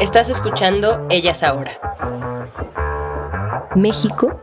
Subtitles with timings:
[0.00, 1.78] Estás escuchando Ellas Ahora.
[3.76, 4.40] México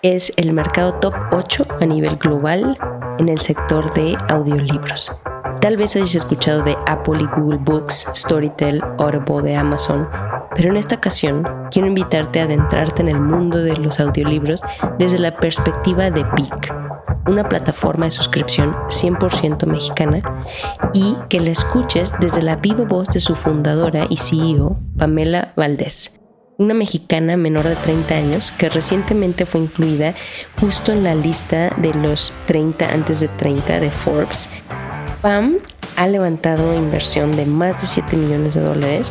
[0.00, 2.78] es el mercado top 8 a nivel global
[3.18, 5.12] en el sector de audiolibros.
[5.60, 10.08] Tal vez hayas escuchado de Apple y Google Books, Storytel, Audible de Amazon,
[10.56, 14.62] pero en esta ocasión quiero invitarte a adentrarte en el mundo de los audiolibros
[14.98, 16.74] desde la perspectiva de Vic,
[17.26, 20.20] una plataforma de suscripción 100% mexicana
[20.92, 26.20] y que la escuches desde la viva voz de su fundadora y CEO, Pamela Valdés
[26.60, 30.14] una mexicana menor de 30 años que recientemente fue incluida
[30.60, 34.50] justo en la lista de los 30 antes de 30 de Forbes.
[35.22, 35.56] Pam
[35.96, 39.10] ha levantado inversión de más de 7 millones de dólares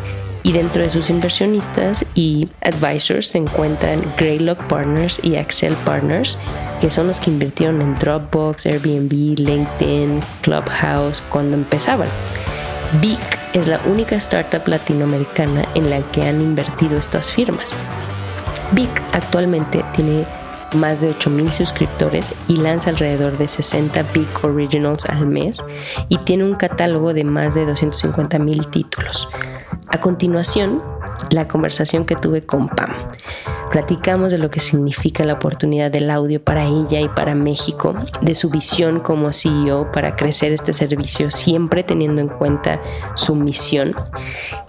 [0.49, 6.39] y dentro de sus inversionistas y advisors se encuentran Greylock Partners y Excel Partners,
[6.81, 12.09] que son los que invirtieron en Dropbox, Airbnb, LinkedIn, Clubhouse cuando empezaban.
[12.99, 13.19] Vic
[13.53, 17.69] es la única startup latinoamericana en la que han invertido estas firmas.
[18.71, 20.25] Vic actualmente tiene
[20.73, 25.63] más de 8.000 suscriptores y lanza alrededor de 60 Vic Originals al mes
[26.09, 29.29] y tiene un catálogo de más de 250.000 títulos.
[29.91, 30.83] A continuación,
[31.31, 32.93] la conversación que tuve con Pam.
[33.71, 38.35] Platicamos de lo que significa la oportunidad del audio para ella y para México, de
[38.35, 42.79] su visión como CEO para crecer este servicio, siempre teniendo en cuenta
[43.15, 43.95] su misión.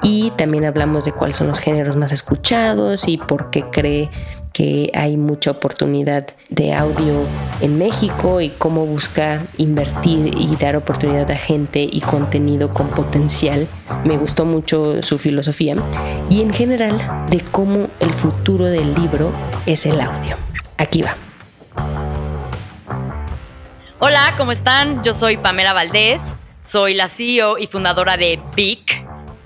[0.03, 4.11] Y también hablamos de cuáles son los géneros más escuchados y por qué cree
[4.53, 7.25] que hay mucha oportunidad de audio
[7.61, 13.69] en México y cómo busca invertir y dar oportunidad a gente y contenido con potencial.
[14.05, 15.77] Me gustó mucho su filosofía
[16.29, 19.33] y en general de cómo el futuro del libro
[19.67, 20.37] es el audio.
[20.79, 21.15] Aquí va.
[23.99, 25.03] Hola, ¿cómo están?
[25.03, 26.23] Yo soy Pamela Valdés,
[26.65, 28.41] soy la CEO y fundadora de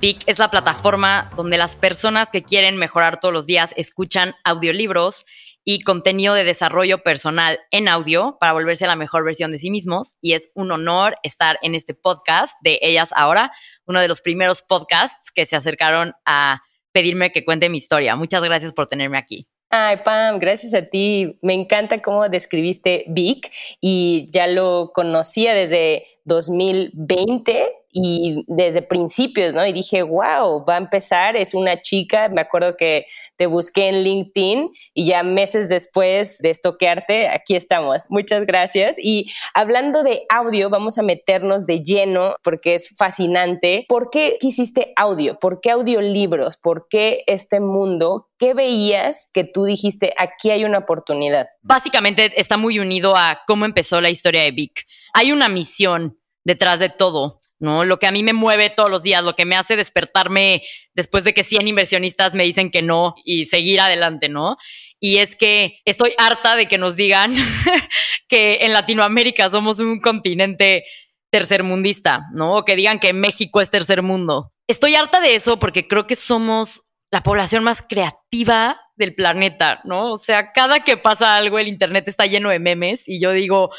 [0.04, 5.24] Vic es la plataforma donde las personas que quieren mejorar todos los días escuchan audiolibros
[5.64, 10.18] y contenido de desarrollo personal en audio para volverse la mejor versión de sí mismos.
[10.20, 13.50] Y es un honor estar en este podcast de Ellas Ahora,
[13.86, 16.60] uno de los primeros podcasts que se acercaron a
[16.92, 18.14] pedirme que cuente mi historia.
[18.14, 19.48] Muchas gracias por tenerme aquí.
[19.70, 21.38] Ay, Pam, gracias a ti.
[21.40, 23.50] Me encanta cómo describiste Vic
[23.80, 29.64] y ya lo conocía desde 2020 y desde principios, ¿no?
[29.64, 33.06] Y dije, wow, va a empezar, es una chica, me acuerdo que
[33.36, 38.02] te busqué en LinkedIn y ya meses después de estoquearte, aquí estamos.
[38.08, 38.96] Muchas gracias.
[38.98, 43.86] Y hablando de audio, vamos a meternos de lleno porque es fascinante.
[43.88, 45.38] ¿Por qué quisiste audio?
[45.38, 46.56] ¿Por qué audiolibros?
[46.56, 48.28] ¿Por qué este mundo?
[48.38, 51.46] ¿Qué veías que tú dijiste, aquí hay una oportunidad?
[51.62, 54.84] Básicamente está muy unido a cómo empezó la historia de Vic.
[55.12, 57.40] Hay una misión detrás de todo.
[57.58, 57.84] ¿No?
[57.84, 61.24] Lo que a mí me mueve todos los días, lo que me hace despertarme después
[61.24, 64.56] de que 100 inversionistas me dicen que no y seguir adelante, ¿no?
[65.00, 67.34] Y es que estoy harta de que nos digan
[68.28, 70.84] que en Latinoamérica somos un continente
[71.30, 72.58] tercermundista, ¿no?
[72.58, 74.52] O que digan que México es tercer mundo.
[74.66, 80.12] Estoy harta de eso porque creo que somos la población más creativa del planeta, ¿no?
[80.12, 83.70] O sea, cada que pasa algo, el Internet está lleno de memes y yo digo,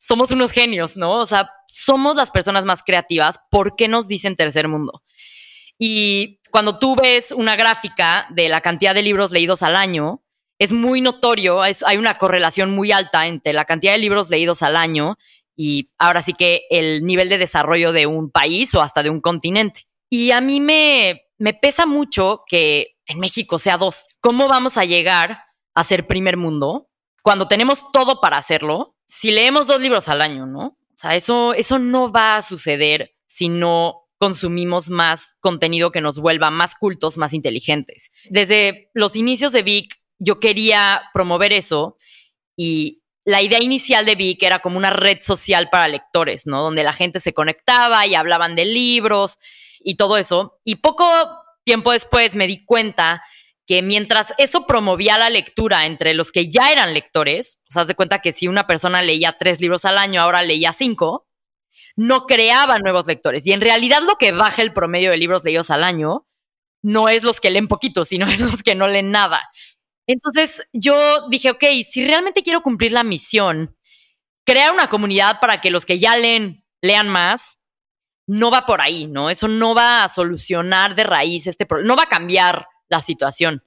[0.00, 1.20] somos unos genios, ¿no?
[1.20, 5.02] O sea, somos las personas más creativas, ¿por qué nos dicen tercer mundo?
[5.78, 10.22] Y cuando tú ves una gráfica de la cantidad de libros leídos al año,
[10.58, 14.76] es muy notorio, hay una correlación muy alta entre la cantidad de libros leídos al
[14.76, 15.18] año
[15.54, 19.20] y ahora sí que el nivel de desarrollo de un país o hasta de un
[19.20, 19.86] continente.
[20.08, 24.08] Y a mí me, me pesa mucho que en México sea dos.
[24.20, 26.88] ¿Cómo vamos a llegar a ser primer mundo
[27.22, 30.66] cuando tenemos todo para hacerlo, si leemos dos libros al año, ¿no?
[30.66, 36.20] O sea, eso, eso no va a suceder si no consumimos más contenido que nos
[36.20, 38.12] vuelva más cultos, más inteligentes.
[38.28, 41.96] Desde los inicios de Vic, yo quería promover eso
[42.54, 46.62] y la idea inicial de Vic era como una red social para lectores, ¿no?
[46.62, 49.38] Donde la gente se conectaba y hablaban de libros
[49.80, 50.60] y todo eso.
[50.62, 51.04] Y poco
[51.64, 53.24] tiempo después me di cuenta
[53.70, 57.94] que mientras eso promovía la lectura entre los que ya eran lectores, o sea, de
[57.94, 61.28] cuenta que si una persona leía tres libros al año, ahora leía cinco,
[61.94, 63.46] no creaba nuevos lectores.
[63.46, 66.26] Y en realidad lo que baja el promedio de libros leídos al año
[66.82, 69.48] no es los que leen poquito, sino es los que no leen nada.
[70.08, 73.76] Entonces yo dije, ok, si realmente quiero cumplir la misión,
[74.44, 77.60] crear una comunidad para que los que ya leen lean más,
[78.26, 79.30] no va por ahí, ¿no?
[79.30, 83.64] Eso no va a solucionar de raíz este problema, no va a cambiar la situación.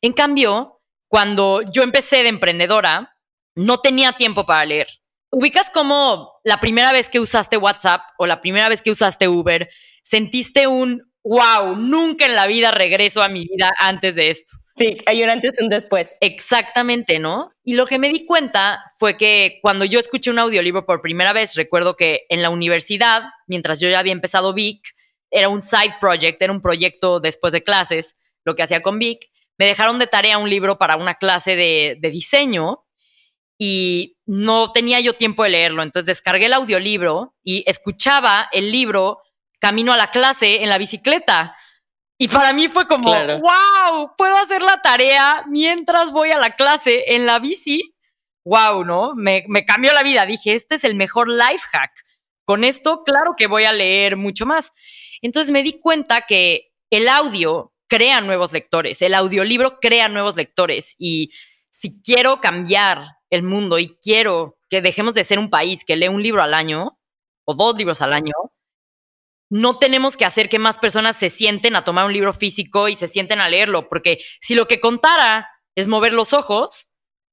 [0.00, 3.16] En cambio, cuando yo empecé de emprendedora,
[3.54, 4.88] no tenía tiempo para leer.
[5.30, 9.70] Ubicas como la primera vez que usaste WhatsApp o la primera vez que usaste Uber,
[10.02, 14.56] sentiste un wow, nunca en la vida regreso a mi vida antes de esto.
[14.76, 16.16] Sí, hay un antes y un después.
[16.20, 17.52] Exactamente, ¿no?
[17.62, 21.32] Y lo que me di cuenta fue que cuando yo escuché un audiolibro por primera
[21.32, 24.84] vez, recuerdo que en la universidad, mientras yo ya había empezado Vic,
[25.30, 29.30] era un side project, era un proyecto después de clases, lo que hacía con Vic,
[29.58, 32.84] me dejaron de tarea un libro para una clase de, de diseño
[33.58, 39.20] y no tenía yo tiempo de leerlo, entonces descargué el audiolibro y escuchaba el libro
[39.60, 41.56] camino a la clase en la bicicleta.
[42.18, 47.14] Y para mí fue como, wow, puedo hacer la tarea mientras voy a la clase
[47.14, 47.94] en la bici.
[48.44, 49.14] Wow, ¿no?
[49.14, 50.26] Me, me cambió la vida.
[50.26, 51.90] Dije, este es el mejor life hack.
[52.44, 54.70] Con esto, claro que voy a leer mucho más.
[55.22, 60.94] Entonces me di cuenta que el audio crea nuevos lectores, el audiolibro crea nuevos lectores.
[60.98, 61.32] Y
[61.70, 66.08] si quiero cambiar el mundo y quiero que dejemos de ser un país que lee
[66.08, 66.98] un libro al año
[67.44, 68.34] o dos libros al año,
[69.50, 72.96] no tenemos que hacer que más personas se sienten a tomar un libro físico y
[72.96, 76.88] se sienten a leerlo, porque si lo que contara es mover los ojos,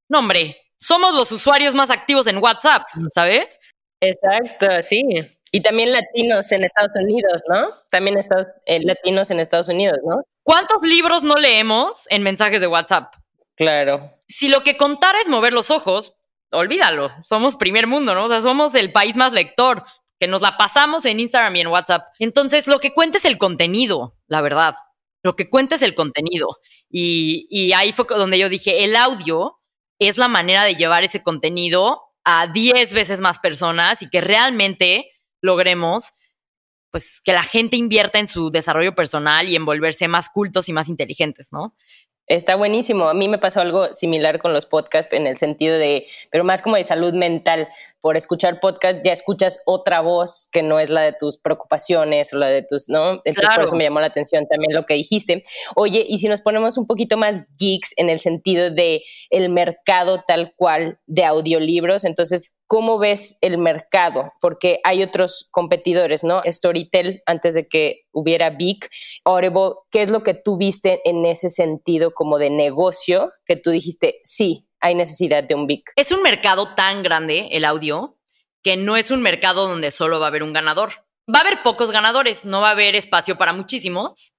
[0.09, 3.59] no hombre, somos los usuarios más activos en WhatsApp, ¿sabes?
[4.01, 5.03] Exacto, sí.
[5.51, 7.69] Y también latinos en Estados Unidos, ¿no?
[7.89, 10.24] También Estados, eh, latinos en Estados Unidos, ¿no?
[10.44, 13.13] ¿Cuántos libros no leemos en mensajes de WhatsApp?
[13.56, 14.18] Claro.
[14.27, 16.15] Si lo que contara es mover los ojos,
[16.51, 18.25] olvídalo, somos primer mundo, ¿no?
[18.25, 19.83] O sea, somos el país más lector
[20.19, 22.07] que nos la pasamos en Instagram y en WhatsApp.
[22.19, 24.75] Entonces, lo que cuenta es el contenido, la verdad.
[25.24, 26.57] Lo que cuenta es el contenido.
[26.89, 29.59] Y, ahí fue donde yo dije, el audio
[30.00, 35.12] es la manera de llevar ese contenido a 10 veces más personas y que realmente
[35.41, 36.11] logremos
[36.91, 40.73] pues que la gente invierta en su desarrollo personal y en volverse más cultos y
[40.73, 41.73] más inteligentes, ¿no?
[42.27, 43.09] Está buenísimo.
[43.09, 46.61] A mí me pasó algo similar con los podcasts en el sentido de, pero más
[46.61, 47.67] como de salud mental.
[47.99, 52.38] Por escuchar podcast ya escuchas otra voz que no es la de tus preocupaciones o
[52.38, 53.21] la de tus, ¿no?
[53.25, 55.41] Entonces por eso me llamó la atención también lo que dijiste.
[55.75, 60.23] Oye, y si nos ponemos un poquito más geeks en el sentido de el mercado
[60.25, 64.31] tal cual de audiolibros, entonces ¿Cómo ves el mercado?
[64.39, 66.41] Porque hay otros competidores, ¿no?
[66.45, 68.88] Storytel, antes de que hubiera Big,
[69.25, 73.71] Audible, ¿qué es lo que tú viste en ese sentido como de negocio que tú
[73.71, 75.83] dijiste, sí, hay necesidad de un Big?
[75.97, 78.18] Es un mercado tan grande, el audio,
[78.63, 80.94] que no es un mercado donde solo va a haber un ganador.
[81.27, 84.33] Va a haber pocos ganadores, no va a haber espacio para muchísimos,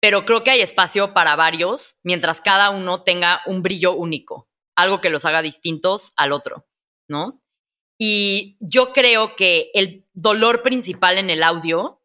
[0.00, 5.02] pero creo que hay espacio para varios, mientras cada uno tenga un brillo único, algo
[5.02, 6.64] que los haga distintos al otro,
[7.06, 7.42] ¿no?
[7.98, 12.02] Y yo creo que el dolor principal en el audio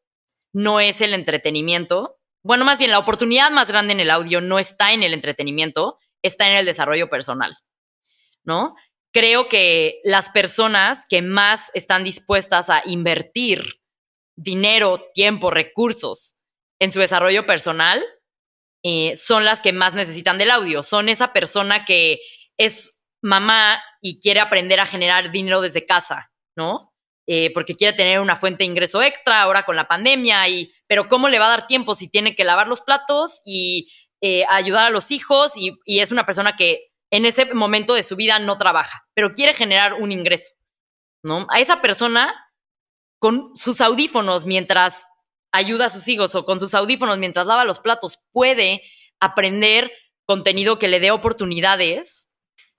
[0.54, 2.20] no es el entretenimiento.
[2.44, 6.00] Bueno, más bien la oportunidad más grande en el audio no está en el entretenimiento,
[6.22, 7.58] está en el desarrollo personal,
[8.44, 8.76] ¿no?
[9.12, 13.82] Creo que las personas que más están dispuestas a invertir
[14.38, 16.38] dinero, tiempo, recursos
[16.80, 18.04] en su desarrollo personal
[18.84, 20.82] eh, son las que más necesitan del audio.
[20.82, 22.22] Son esa persona que
[22.58, 26.94] es mamá y quiere aprender a generar dinero desde casa, ¿no?
[27.28, 31.08] Eh, porque quiere tener una fuente de ingreso extra ahora con la pandemia, y, pero
[31.08, 34.88] ¿cómo le va a dar tiempo si tiene que lavar los platos y eh, ayudar
[34.88, 38.40] a los hijos y, y es una persona que en ese momento de su vida
[38.40, 40.54] no trabaja, pero quiere generar un ingreso,
[41.24, 41.46] ¿no?
[41.50, 42.34] A esa persona
[43.20, 45.06] con sus audífonos mientras
[45.52, 48.82] ayuda a sus hijos o con sus audífonos mientras lava los platos puede
[49.20, 49.92] aprender
[50.26, 52.21] contenido que le dé oportunidades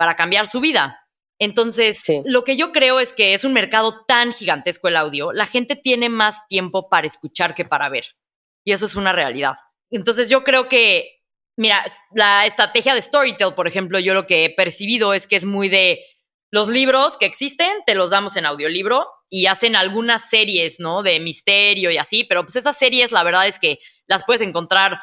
[0.03, 1.07] para cambiar su vida.
[1.39, 5.47] Entonces, lo que yo creo es que es un mercado tan gigantesco el audio, la
[5.47, 8.17] gente tiene más tiempo para escuchar que para ver.
[8.65, 9.55] Y eso es una realidad.
[9.93, 11.21] Entonces, yo creo que,
[11.57, 11.85] mira,
[12.17, 15.69] la estrategia de Storytel, por ejemplo, yo lo que he percibido es que es muy
[15.69, 16.05] de
[16.51, 21.05] los libros que existen, te los damos en audiolibro y hacen algunas series, ¿no?
[21.05, 23.79] De misterio y así, pero pues esas series, la verdad es que
[24.09, 25.01] las puedes encontrar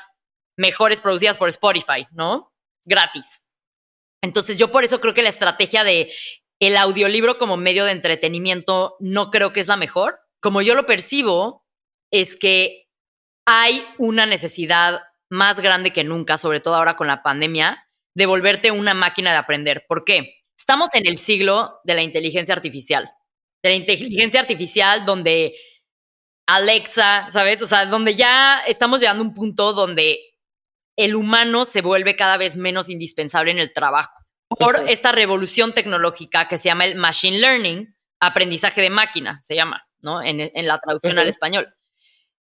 [0.58, 2.52] mejores producidas por Spotify, ¿no?
[2.84, 3.46] Gratis.
[4.22, 6.12] Entonces yo por eso creo que la estrategia de
[6.60, 10.20] el audiolibro como medio de entretenimiento no creo que es la mejor.
[10.42, 11.66] Como yo lo percibo,
[12.12, 12.88] es que
[13.46, 18.72] hay una necesidad más grande que nunca, sobre todo ahora con la pandemia, de volverte
[18.72, 19.86] una máquina de aprender.
[19.88, 20.42] ¿Por qué?
[20.58, 23.10] Estamos en el siglo de la inteligencia artificial.
[23.64, 25.56] De la inteligencia artificial donde
[26.48, 27.62] Alexa, ¿sabes?
[27.62, 30.20] O sea, donde ya estamos llegando a un punto donde
[31.00, 34.12] el humano se vuelve cada vez menos indispensable en el trabajo
[34.50, 39.88] por esta revolución tecnológica que se llama el machine learning, aprendizaje de máquina, se llama,
[40.02, 40.22] ¿no?
[40.22, 41.74] En, la traducción al español.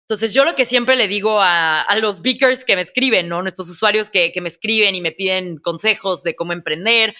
[0.01, 3.41] Entonces, yo lo que siempre le digo a, los beakers que me escriben, ¿no?
[3.41, 7.15] Nuestros usuarios que, me escriben y me piden consejos de cómo emprender,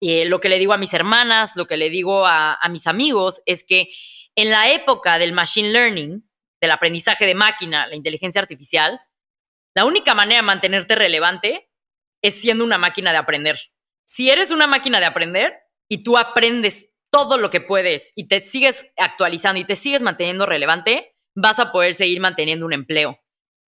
[0.00, 2.86] eh, lo que le digo a mis hermanas, lo que le digo a, a mis
[2.86, 3.90] amigos, es que
[4.34, 6.26] en la época del machine learning,
[6.58, 8.98] del aprendizaje de máquina, la inteligencia artificial,
[9.80, 11.70] la única manera de mantenerte relevante
[12.20, 13.58] es siendo una máquina de aprender.
[14.04, 15.54] Si eres una máquina de aprender
[15.88, 20.44] y tú aprendes todo lo que puedes y te sigues actualizando y te sigues manteniendo
[20.44, 23.20] relevante, vas a poder seguir manteniendo un empleo.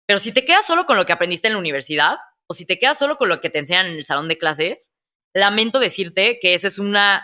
[0.07, 2.79] Pero si te quedas solo con lo que aprendiste en la universidad o si te
[2.79, 4.91] quedas solo con lo que te enseñan en el salón de clases,
[5.35, 7.21] lamento decirte que esa es una,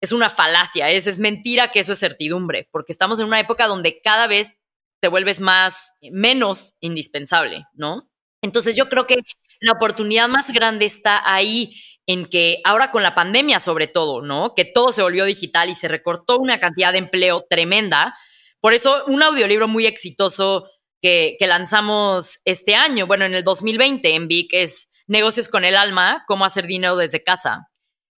[0.00, 3.66] es una falacia, es, es mentira que eso es certidumbre, porque estamos en una época
[3.66, 4.56] donde cada vez
[5.00, 8.08] te vuelves más, menos indispensable, ¿no?
[8.42, 9.22] Entonces yo creo que
[9.60, 11.74] la oportunidad más grande está ahí
[12.06, 14.54] en que ahora con la pandemia sobre todo, ¿no?
[14.54, 18.12] Que todo se volvió digital y se recortó una cantidad de empleo tremenda.
[18.60, 20.68] Por eso un audiolibro muy exitoso
[21.00, 25.76] que, que lanzamos este año, bueno, en el 2020 en Vic es Negocios con el
[25.76, 27.68] Alma, cómo hacer dinero desde casa.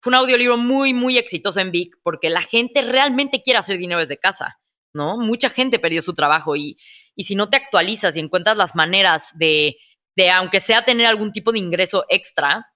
[0.01, 4.01] Fue un audiolibro muy, muy exitoso en Vic porque la gente realmente quiere hacer dinero
[4.01, 4.59] desde casa,
[4.95, 5.19] ¿no?
[5.19, 6.79] Mucha gente perdió su trabajo y,
[7.15, 9.77] y si no te actualizas y encuentras las maneras de,
[10.17, 12.67] de, aunque sea tener algún tipo de ingreso extra,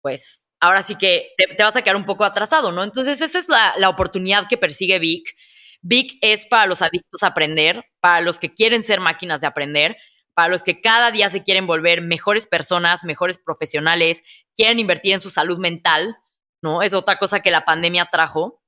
[0.00, 2.84] pues ahora sí que te, vas a quedar un poco atrasado, ¿no?
[2.84, 5.34] Entonces esa es la, la oportunidad que persigue Vic.
[5.82, 9.96] Vic es para los adictos a aprender, para los que quieren ser máquinas de aprender,
[10.34, 14.22] para los que cada día se quieren volver mejores personas, mejores profesionales,
[14.54, 16.16] quieren invertir en su salud mental,
[16.62, 16.82] ¿no?
[16.82, 18.62] Es otra cosa que la pandemia trajo.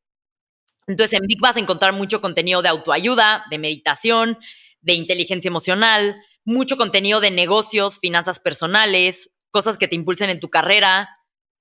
[0.87, 4.39] Entonces en Vic vas a encontrar mucho contenido de autoayuda, de meditación,
[4.83, 10.51] de inteligencia emocional, mucho contenido de negocios, finanzas personales, cosas que te impulsen en tu
[10.51, 11.09] carrera,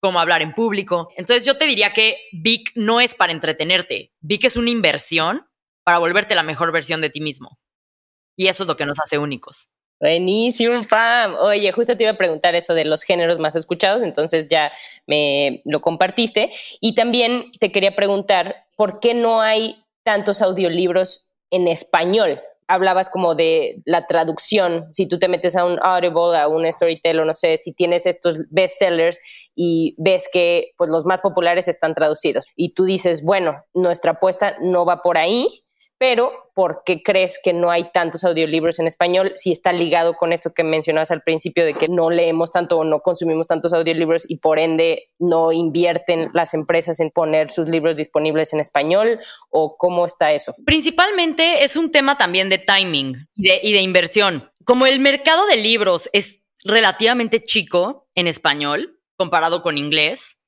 [0.01, 1.09] como hablar en público.
[1.15, 5.47] Entonces yo te diría que Vic no es para entretenerte, Vic es una inversión
[5.83, 7.59] para volverte la mejor versión de ti mismo.
[8.35, 9.69] Y eso es lo que nos hace únicos.
[9.99, 11.35] Buenísimo, fam.
[11.35, 14.71] Oye, justo te iba a preguntar eso de los géneros más escuchados, entonces ya
[15.05, 16.49] me lo compartiste.
[16.79, 22.41] Y también te quería preguntar, ¿por qué no hay tantos audiolibros en español?
[22.71, 27.19] Hablabas como de la traducción, si tú te metes a un Audible, a un Storytel,
[27.19, 29.19] o no sé, si tienes estos bestsellers
[29.53, 34.55] y ves que pues, los más populares están traducidos y tú dices, bueno, nuestra apuesta
[34.61, 35.60] no va por ahí,
[36.01, 39.33] pero ¿por qué crees que no hay tantos audiolibros en español?
[39.35, 42.83] Si está ligado con esto que mencionabas al principio de que no leemos tanto o
[42.83, 47.97] no consumimos tantos audiolibros y por ende no invierten las empresas en poner sus libros
[47.97, 49.19] disponibles en español
[49.51, 50.55] o cómo está eso?
[50.65, 54.49] Principalmente es un tema también de timing y de inversión.
[54.65, 60.39] Como el mercado de libros es relativamente chico en español comparado con inglés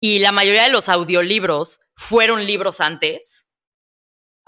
[0.00, 3.37] y la mayoría de los audiolibros fueron libros antes,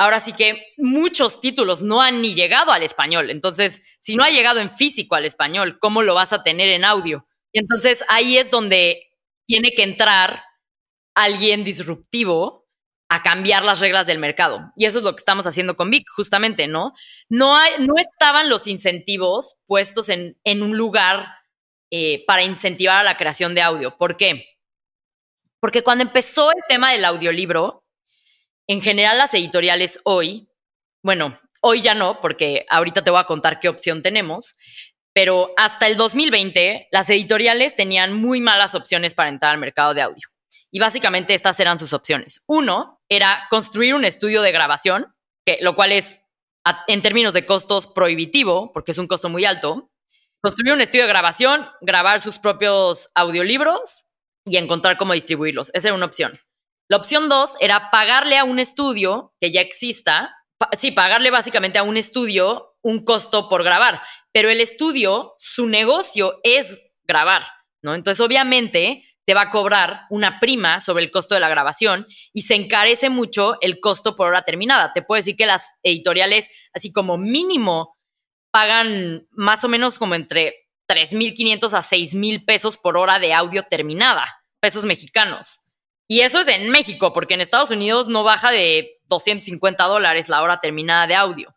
[0.00, 3.28] Ahora sí que muchos títulos no han ni llegado al español.
[3.28, 6.86] Entonces, si no ha llegado en físico al español, ¿cómo lo vas a tener en
[6.86, 7.26] audio?
[7.52, 9.10] Y entonces ahí es donde
[9.46, 10.42] tiene que entrar
[11.14, 12.66] alguien disruptivo
[13.10, 14.72] a cambiar las reglas del mercado.
[14.74, 16.94] Y eso es lo que estamos haciendo con Vic, justamente, ¿no?
[17.28, 21.28] No, hay, no estaban los incentivos puestos en, un lugar
[21.90, 23.98] eh, para incentivar a la creación de audio.
[23.98, 24.46] ¿Por qué?
[25.60, 27.84] Porque cuando empezó el tema del audiolibro,
[28.70, 30.48] en general las editoriales hoy,
[31.02, 34.54] bueno, hoy ya no, porque ahorita te voy a contar qué opción tenemos,
[35.12, 40.02] pero hasta el 2020 las editoriales tenían muy malas opciones para entrar al mercado de
[40.02, 40.28] audio.
[40.70, 42.42] Y básicamente estas eran sus opciones.
[42.46, 46.20] Uno era construir un estudio de grabación, que, lo cual es
[46.86, 49.90] en términos de costos prohibitivo, porque es un costo muy alto.
[50.40, 54.06] Construir un estudio de grabación, grabar sus propios audiolibros
[54.44, 55.72] y encontrar cómo distribuirlos.
[55.74, 56.38] Esa era una opción.
[56.90, 60.34] La opción dos era pagarle a un estudio que ya exista,
[60.76, 66.40] sí, pagarle básicamente a un estudio un costo por grabar, pero el estudio, su negocio
[66.42, 67.46] es grabar,
[67.80, 67.94] ¿no?
[67.94, 72.42] Entonces, obviamente, te va a cobrar una prima sobre el costo de la grabación y
[72.42, 74.92] se encarece mucho el costo por hora terminada.
[74.92, 77.96] Te puedo decir que las editoriales, así como mínimo,
[78.50, 80.54] pagan más o menos como entre
[80.88, 85.60] 3.500 a 6.000 pesos por hora de audio terminada, pesos mexicanos.
[86.10, 90.42] Y eso es en México, porque en Estados Unidos no baja de 250 dólares la
[90.42, 91.54] hora terminada de audio.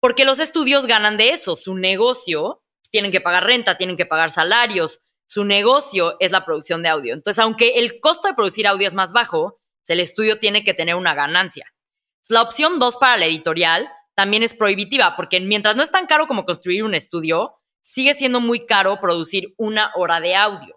[0.00, 1.54] Porque los estudios ganan de eso.
[1.54, 6.82] Su negocio tienen que pagar renta, tienen que pagar salarios, su negocio es la producción
[6.82, 7.14] de audio.
[7.14, 10.96] Entonces, aunque el costo de producir audio es más bajo, el estudio tiene que tener
[10.96, 11.72] una ganancia.
[12.28, 16.26] La opción 2 para la editorial también es prohibitiva, porque mientras no es tan caro
[16.26, 20.74] como construir un estudio, sigue siendo muy caro producir una hora de audio.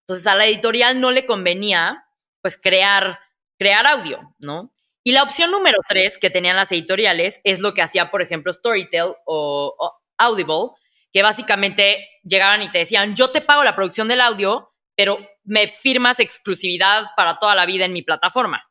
[0.00, 2.05] Entonces, a la editorial no le convenía,
[2.46, 3.18] pues, crear,
[3.58, 4.72] crear audio, ¿no?
[5.02, 8.52] Y la opción número 3 que tenían las editoriales es lo que hacía, por ejemplo,
[8.52, 9.74] Storytel o
[10.16, 10.70] Audible,
[11.12, 15.66] que básicamente llegaban y te decían, yo te pago la producción del audio, pero me
[15.66, 18.62] firmas exclusividad para toda la vida en mi plataforma.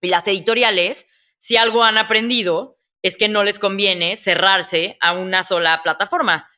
[0.00, 5.44] Y las editoriales, si algo han aprendido, es que no les conviene cerrarse a una
[5.44, 6.50] sola plataforma.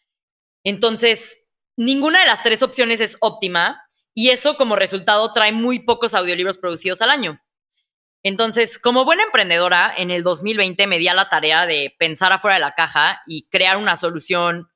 [0.62, 1.42] Entonces,
[1.76, 3.82] ninguna de las tres opciones es óptima
[4.14, 7.40] y eso como resultado trae muy pocos audiolibros producidos al año.
[8.22, 12.54] Entonces, como buena emprendedora, en el 2020 me di a la tarea de pensar afuera
[12.54, 14.68] de la caja y crear una solución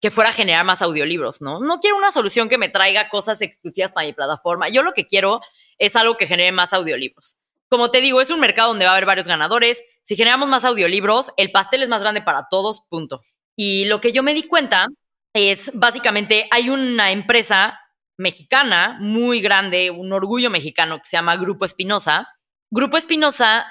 [0.00, 1.60] que fuera a generar más audiolibros, ¿no?
[1.60, 4.68] No quiero una solución que me traiga cosas exclusivas para mi plataforma.
[4.68, 5.40] Yo lo que quiero
[5.78, 7.38] es algo que genere más audiolibros.
[7.70, 9.82] Como te digo, es un mercado donde va a haber varios ganadores.
[10.02, 13.22] Si generamos más audiolibros, el pastel es más grande para todos, punto.
[13.56, 14.88] Y lo que yo me di cuenta
[15.32, 17.80] es, básicamente, hay una empresa
[18.18, 22.28] mexicana muy grande, un orgullo mexicano que se llama Grupo Espinosa.
[22.70, 23.66] Grupo Espinosa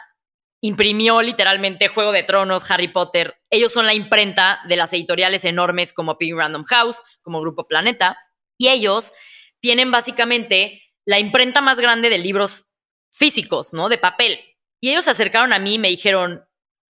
[0.62, 3.36] imprimió literalmente Juego de Tronos, Harry Potter.
[3.50, 8.18] Ellos son la imprenta de las editoriales enormes como Pink Random House, como Grupo Planeta.
[8.58, 9.12] Y ellos
[9.60, 12.70] tienen básicamente la imprenta más grande de libros
[13.12, 13.90] físicos, ¿no?
[13.90, 14.40] De papel.
[14.82, 16.46] Y ellos se acercaron a mí y me dijeron,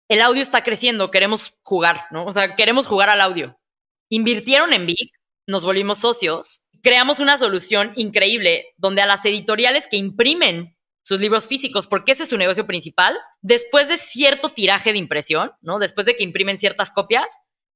[0.10, 2.26] el audio está creciendo, queremos jugar, ¿no?
[2.26, 3.60] O sea, queremos jugar al audio.
[4.10, 5.12] Invirtieron en Big,
[5.48, 11.48] nos volvimos socios, creamos una solución increíble donde a las editoriales que imprimen sus libros
[11.48, 13.18] físicos, porque ese es su negocio principal.
[13.42, 15.80] Después de cierto tiraje de impresión, ¿no?
[15.80, 17.26] Después de que imprimen ciertas copias,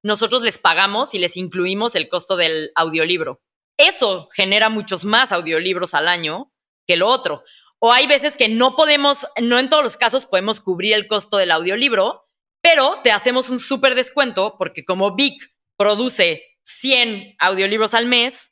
[0.03, 3.41] nosotros les pagamos y les incluimos el costo del audiolibro.
[3.77, 6.53] Eso genera muchos más audiolibros al año
[6.85, 7.43] que lo otro.
[7.79, 11.37] O hay veces que no podemos, no en todos los casos podemos cubrir el costo
[11.37, 12.27] del audiolibro,
[12.61, 18.48] pero te hacemos un súper descuento porque como Vic produce 100 audiolibros al mes,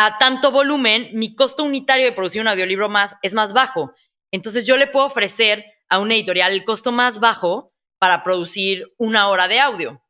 [0.00, 3.92] a tanto volumen, mi costo unitario de producir un audiolibro más es más bajo.
[4.30, 9.28] Entonces yo le puedo ofrecer a una editorial el costo más bajo para producir una
[9.28, 10.00] hora de audio.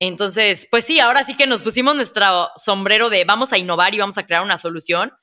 [0.00, 3.98] Entonces, pues sí, ahora sí que nos pusimos nuestro sombrero de vamos a innovar y
[3.98, 5.14] vamos a crear una solución.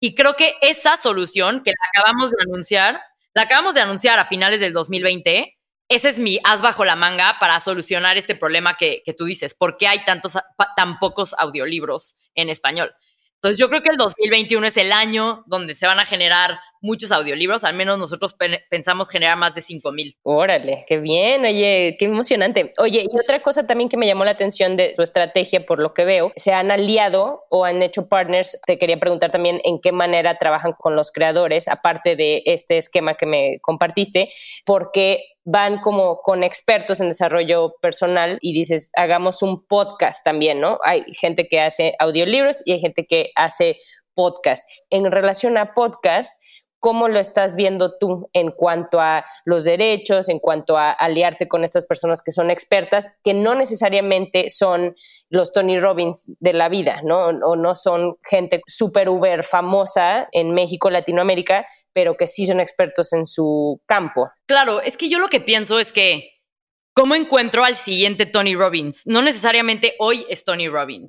[0.00, 3.02] Y creo que esta solución que la acabamos de anunciar,
[3.34, 5.58] la acabamos de anunciar a finales del 2020,
[5.90, 9.52] ese es mi as bajo la manga para solucionar este problema que, que tú dices,
[9.52, 10.38] ¿por qué hay tantos,
[10.74, 12.94] tan pocos audiolibros en español?
[13.38, 17.12] Entonces yo creo que el 2021 es el año donde se van a generar muchos
[17.12, 18.36] audiolibros, al menos nosotros
[18.70, 20.16] pensamos generar más de 5 mil.
[20.22, 22.72] Órale, qué bien, oye, qué emocionante.
[22.78, 25.94] Oye, y otra cosa también que me llamó la atención de tu estrategia, por lo
[25.94, 28.60] que veo, se han aliado o han hecho partners.
[28.66, 33.14] Te quería preguntar también en qué manera trabajan con los creadores, aparte de este esquema
[33.14, 34.28] que me compartiste,
[34.64, 40.78] porque van como con expertos en desarrollo personal y dices, hagamos un podcast también, ¿no?
[40.84, 43.78] Hay gente que hace audiolibros y hay gente que hace
[44.14, 44.68] podcast.
[44.90, 46.34] En relación a podcast,
[46.80, 51.64] ¿Cómo lo estás viendo tú en cuanto a los derechos, en cuanto a aliarte con
[51.64, 54.94] estas personas que son expertas, que no necesariamente son
[55.28, 57.26] los Tony Robbins de la vida, ¿no?
[57.26, 63.12] O no son gente súper uber famosa en México, Latinoamérica, pero que sí son expertos
[63.12, 64.30] en su campo.
[64.46, 66.30] Claro, es que yo lo que pienso es que,
[66.94, 69.02] ¿cómo encuentro al siguiente Tony Robbins?
[69.04, 71.08] No necesariamente hoy es Tony Robbins,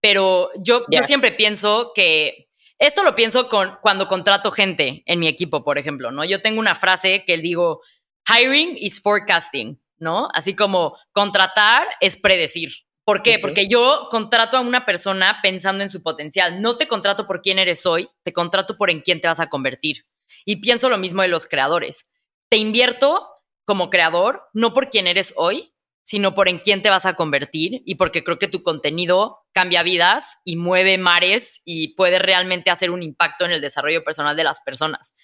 [0.00, 2.46] pero yo, yo siempre pienso que
[2.86, 6.24] esto lo pienso con, cuando contrato gente en mi equipo, por ejemplo, ¿no?
[6.24, 7.80] Yo tengo una frase que digo,
[8.28, 10.28] hiring is forecasting, ¿no?
[10.32, 12.72] Así como contratar es predecir.
[13.04, 13.38] ¿Por qué?
[13.38, 16.62] Porque yo contrato a una persona pensando en su potencial.
[16.62, 19.48] No te contrato por quién eres hoy, te contrato por en quién te vas a
[19.48, 20.06] convertir.
[20.46, 22.06] Y pienso lo mismo de los creadores.
[22.48, 23.28] Te invierto
[23.66, 25.73] como creador, no por quién eres hoy,
[26.04, 29.82] sino por en quién te vas a convertir y porque creo que tu contenido cambia
[29.82, 34.44] vidas y mueve mares y puede realmente hacer un impacto en el desarrollo personal de
[34.44, 35.14] las personas.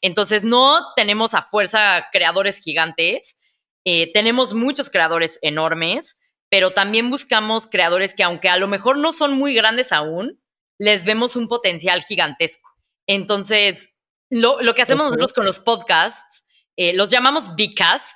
[0.00, 3.36] Entonces, no tenemos a fuerza creadores gigantes,
[3.84, 6.16] eh, tenemos muchos creadores enormes,
[6.48, 10.40] pero también buscamos creadores que aunque a lo mejor no son muy grandes aún,
[10.78, 12.70] les vemos un potencial gigantesco.
[13.06, 13.94] Entonces,
[14.30, 16.44] lo, que hacemos nosotros con los podcasts,
[16.76, 18.14] eh, los llamamos Bcasts,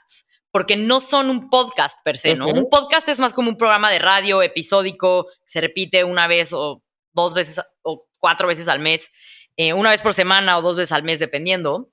[0.54, 2.46] porque no son un podcast per se, ¿no?
[2.46, 6.84] Un podcast es más como un programa de radio episódico, se repite una vez o
[7.12, 9.10] dos veces o cuatro veces al mes,
[9.56, 11.90] eh, una vez por semana o dos veces al mes, dependiendo.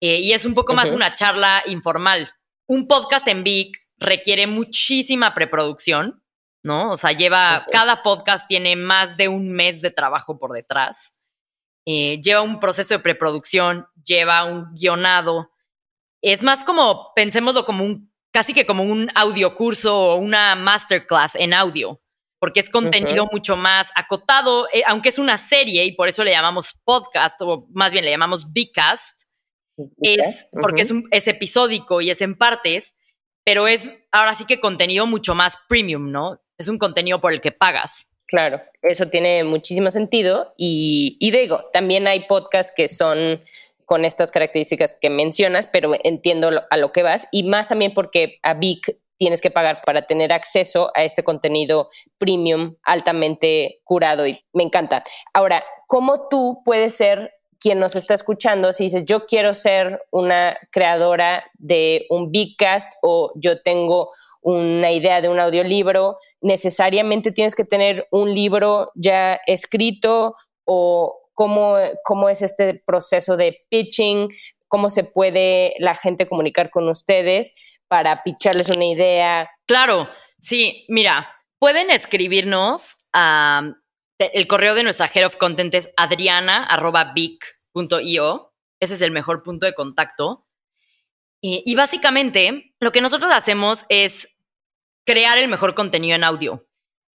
[0.00, 2.28] Eh, y es un poco más una charla informal.
[2.66, 6.20] Un podcast en Vic requiere muchísima preproducción
[6.64, 6.90] ¿no?
[6.90, 11.14] O sea, lleva, cada podcast tiene más de un mes de trabajo por detrás.
[11.86, 15.52] Eh, lleva un proceso de preproducción, lleva un guionado.
[16.22, 21.54] Es más como, pensémoslo como un, casi que como un audiocurso o una masterclass en
[21.54, 22.00] audio,
[22.38, 26.30] porque es contenido mucho más acotado, eh, aunque es una serie y por eso le
[26.30, 29.22] llamamos podcast, o más bien le llamamos Bcast,
[30.02, 32.94] es porque es, es episódico y es en partes,
[33.44, 36.42] pero es ahora sí que contenido mucho más premium, ¿no?
[36.58, 38.06] Es un contenido por el que pagas.
[38.30, 43.42] Claro, eso tiene muchísimo sentido y, digo, también hay podcasts que son
[43.90, 48.38] con estas características que mencionas, pero entiendo a lo que vas y más también porque
[48.44, 54.38] a Vic tienes que pagar para tener acceso a este contenido premium altamente curado y
[54.52, 55.02] me encanta.
[55.32, 60.56] Ahora, ¿cómo tú puedes ser quien nos está escuchando si dices yo quiero ser una
[60.70, 67.64] creadora de un Bigcast o yo tengo una idea de un audiolibro, necesariamente tienes que
[67.64, 74.28] tener un libro ya escrito o cómo, cómo es este proceso de pitching,
[74.68, 77.54] cómo se puede la gente comunicar con ustedes
[77.88, 79.48] para pitcharles una idea.
[79.66, 80.06] Claro,
[80.38, 83.72] sí, mira, pueden escribirnos a
[84.18, 88.52] el correo de nuestra head of content es adriana.vic.io.
[88.78, 90.46] Ese es el mejor punto de contacto.
[91.40, 94.28] Y, básicamente lo que nosotros hacemos es
[95.06, 96.66] crear el mejor contenido en audio.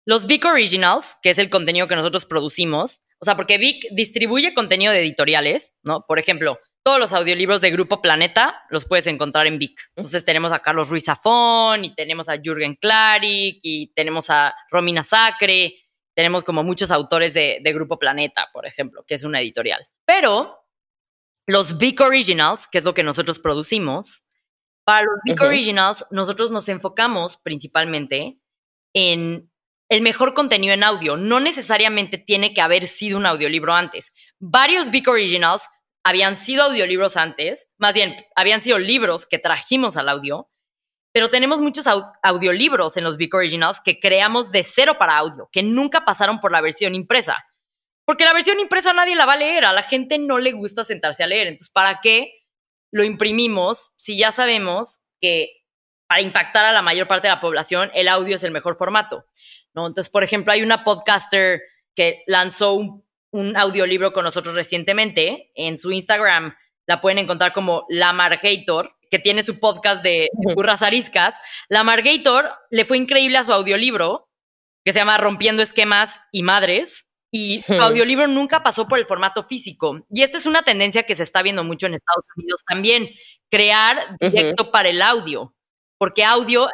[0.04, 4.52] Los Vic Originals, que es el contenido que nosotros producimos, o sea, porque Vic distribuye
[4.52, 6.04] contenido de editoriales, ¿no?
[6.06, 9.78] Por ejemplo, todos los audiolibros de Grupo Planeta los puedes encontrar en Vic.
[9.94, 15.04] Entonces tenemos a Carlos Ruiz Zafón y tenemos a Jürgen Klarik y tenemos a Romina
[15.04, 15.74] Sacre,
[16.14, 19.86] tenemos como muchos autores de, de Grupo Planeta, por ejemplo, que es una editorial.
[20.04, 20.58] Pero
[21.46, 24.24] los Big Originals, que es lo que nosotros producimos,
[24.84, 28.40] para los Big Originals nosotros nos enfocamos principalmente
[28.94, 29.51] en
[29.92, 31.18] el mejor contenido en audio.
[31.18, 34.14] No necesariamente tiene que haber sido un audiolibro antes.
[34.38, 35.62] Varios Big Originals
[36.02, 40.48] habían sido audiolibros antes, más bien, habían sido libros que trajimos al audio,
[41.12, 41.84] pero tenemos muchos
[42.22, 46.52] audiolibros en los Big Originals que creamos de cero para audio, que nunca pasaron por
[46.52, 47.36] la versión impresa.
[48.06, 50.84] Porque la versión impresa nadie la va a leer, a la gente no le gusta
[50.84, 51.48] sentarse a leer.
[51.48, 52.32] Entonces, ¿para qué
[52.90, 55.50] lo imprimimos si ya sabemos que
[56.06, 59.26] para impactar a la mayor parte de la población el audio es el mejor formato?
[59.74, 59.86] ¿No?
[59.86, 61.62] Entonces, por ejemplo, hay una podcaster
[61.94, 63.02] que lanzó un,
[63.56, 65.52] audiolibro con nosotros recientemente.
[65.54, 66.54] En su Instagram
[66.86, 71.34] la pueden encontrar como La Margator, que tiene su podcast de, burras ariscas.
[71.68, 74.28] La Margator le fue increíble a su audiolibro,
[74.84, 79.42] que se llama Rompiendo Esquemas y Madres y su audiolibro nunca pasó por el formato
[79.42, 80.06] físico.
[80.10, 83.08] Y esta es una tendencia que se está viendo mucho en Estados Unidos también,
[83.50, 85.54] crear directo para el audio.
[86.02, 86.68] Porque audio,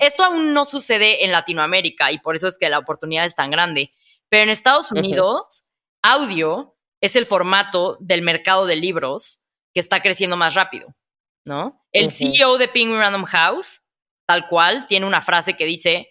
[0.00, 3.52] esto aún no sucede en Latinoamérica y por eso es que la oportunidad es tan
[3.52, 3.92] grande.
[4.28, 5.66] Pero en Estados Unidos,
[6.02, 9.40] audio es el formato del mercado de libros
[9.72, 10.96] que está creciendo más rápido,
[11.44, 11.80] ¿no?
[11.92, 13.82] El CEO de Penguin Random House,
[14.26, 16.08] tal cual, tiene una frase que dice,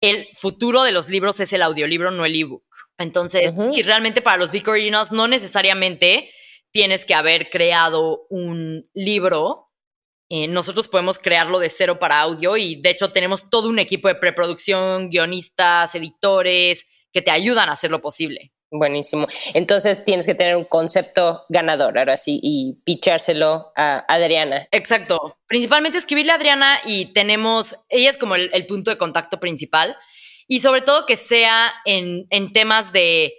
[0.00, 2.64] el futuro de los libros es el audiolibro, no el ebook.
[2.98, 6.30] Entonces, y realmente para los Big Originals no necesariamente
[6.72, 9.65] tienes que haber creado un libro.
[10.28, 14.08] Eh, nosotros podemos crearlo de cero para audio y de hecho tenemos todo un equipo
[14.08, 18.52] de preproducción, guionistas, editores que te ayudan a hacerlo posible.
[18.70, 19.28] Buenísimo.
[19.54, 24.66] Entonces tienes que tener un concepto ganador ahora sí y pichárselo a Adriana.
[24.72, 25.38] Exacto.
[25.46, 29.96] Principalmente escribirle a Adriana y tenemos, ella es como el punto de contacto principal
[30.48, 33.32] y sobre todo que sea en, temas de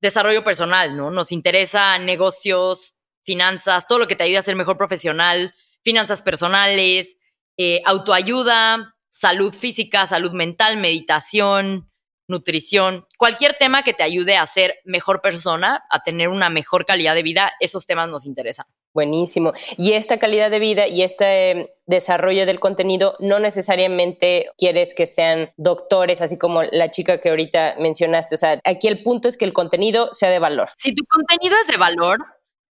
[0.00, 1.10] desarrollo personal, ¿no?
[1.10, 7.18] Nos interesa negocios, finanzas, todo lo que te ayude a ser mejor profesional, finanzas personales,
[7.56, 11.90] eh, autoayuda, salud física, salud mental, meditación,
[12.30, 17.14] nutrición, cualquier tema que te ayude a ser mejor persona, a tener una mejor calidad
[17.14, 18.66] de vida, esos temas nos interesan.
[18.92, 19.52] Buenísimo.
[19.76, 25.52] Y esta calidad de vida y este desarrollo del contenido no necesariamente quieres que sean
[25.56, 28.34] doctores, así como la chica que ahorita mencionaste.
[28.34, 30.70] O sea, aquí el punto es que el contenido sea de valor.
[30.76, 32.18] Si tu contenido es de valor,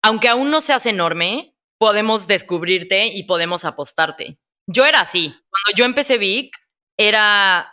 [0.01, 4.39] aunque aún no seas enorme, podemos descubrirte y podemos apostarte.
[4.67, 5.29] Yo era así.
[5.49, 6.55] Cuando yo empecé Vic,
[6.97, 7.71] era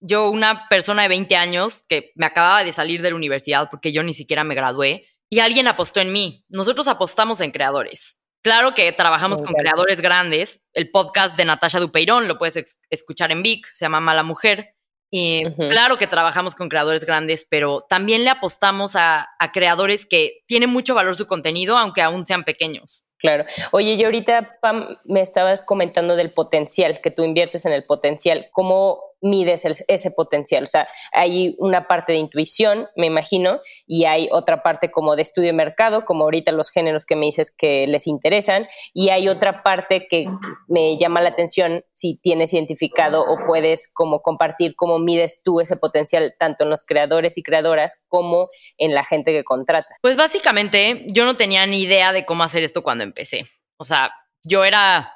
[0.00, 3.92] yo una persona de 20 años que me acababa de salir de la universidad porque
[3.92, 6.44] yo ni siquiera me gradué y alguien apostó en mí.
[6.48, 8.18] Nosotros apostamos en creadores.
[8.42, 10.60] Claro que trabajamos con creadores grandes.
[10.72, 14.76] El podcast de Natasha Dupeirón lo puedes escuchar en Vic, se llama Mala Mujer.
[15.10, 20.70] Y Claro que trabajamos con creadores grandes, pero también le apostamos a, creadores que tienen
[20.70, 23.05] mucho valor su contenido, aunque aún sean pequeños.
[23.18, 23.44] Claro.
[23.72, 28.48] Oye, y ahorita, Pam, me estabas comentando del potencial, que tú inviertes en el potencial.
[28.52, 30.64] ¿Cómo mides ese potencial?
[30.64, 35.22] O sea, hay una parte de intuición, me imagino, y hay otra parte como de
[35.22, 39.28] estudio de mercado, como ahorita los géneros que me dices que les interesan, y hay
[39.28, 40.26] otra parte que
[40.68, 45.76] me llama la atención si tienes identificado o puedes como compartir cómo mides tú ese
[45.76, 48.48] potencial tanto en los creadores y creadoras como
[48.78, 49.88] en la gente que contrata.
[50.02, 53.44] Pues básicamente yo no tenía ni idea de cómo hacer esto cuando empecé.
[53.78, 55.15] O sea, yo era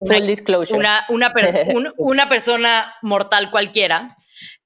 [0.00, 0.78] Full disclosure.
[0.78, 1.06] Una,
[1.98, 4.16] una, persona mortal cualquiera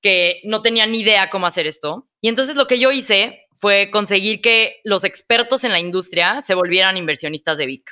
[0.00, 2.08] que no tenía ni idea cómo hacer esto.
[2.20, 6.54] Y entonces lo que yo hice fue conseguir que los expertos en la industria se
[6.54, 7.90] volvieran inversionistas de Vic.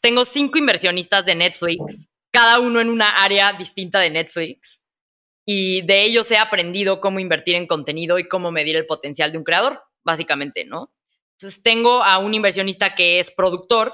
[0.00, 4.82] Tengo cinco inversionistas de Netflix, cada uno en una área distinta de Netflix.
[5.44, 9.38] Y de ellos he aprendido cómo invertir en contenido y cómo medir el potencial de
[9.38, 10.92] un creador, básicamente, ¿no?
[11.32, 13.92] Entonces tengo a un inversionista que es productor,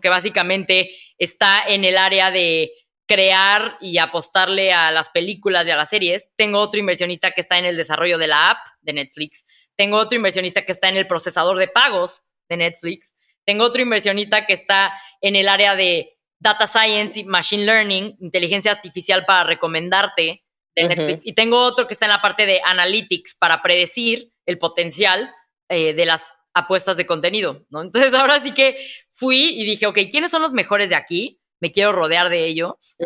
[0.00, 2.72] que básicamente está en el área de
[3.06, 6.26] crear y apostarle a las películas y a las series.
[6.36, 9.44] Tengo otro inversionista que está en el desarrollo de la app de Netflix.
[9.76, 13.14] Tengo otro inversionista que está en el procesador de pagos de Netflix.
[13.44, 18.72] Tengo otro inversionista que está en el área de data science y machine learning, inteligencia
[18.72, 20.44] artificial para recomendarte
[20.74, 21.26] de Netflix.
[21.26, 25.32] Y tengo otro que está en la parte de analytics para predecir el potencial
[25.68, 27.82] eh, de las apuestas de contenido, ¿no?
[27.82, 28.76] Entonces ahora sí que
[29.14, 31.40] fui y dije, ok, ¿quiénes son los mejores de aquí?
[31.60, 32.96] Me quiero rodear de ellos.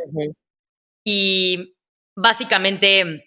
[1.04, 1.74] Y
[2.16, 3.24] básicamente...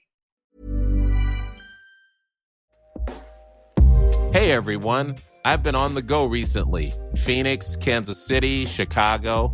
[4.34, 6.94] Hey everyone, I've been on the go recently.
[7.16, 9.54] Phoenix, Kansas City, Chicago.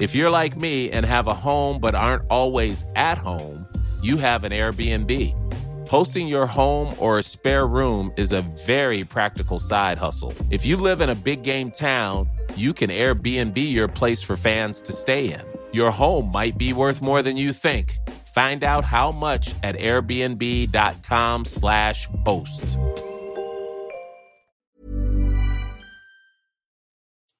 [0.00, 3.66] If you're like me and have a home but aren't always at home,
[4.02, 5.45] you have an Airbnb.
[5.88, 10.34] Hosting your home or a spare room is a very practical side hustle.
[10.50, 14.80] If you live in a big game town, you can Airbnb your place for fans
[14.80, 15.42] to stay in.
[15.70, 17.98] Your home might be worth more than you think.
[18.34, 22.78] Find out how much at airbnb.com/slash host.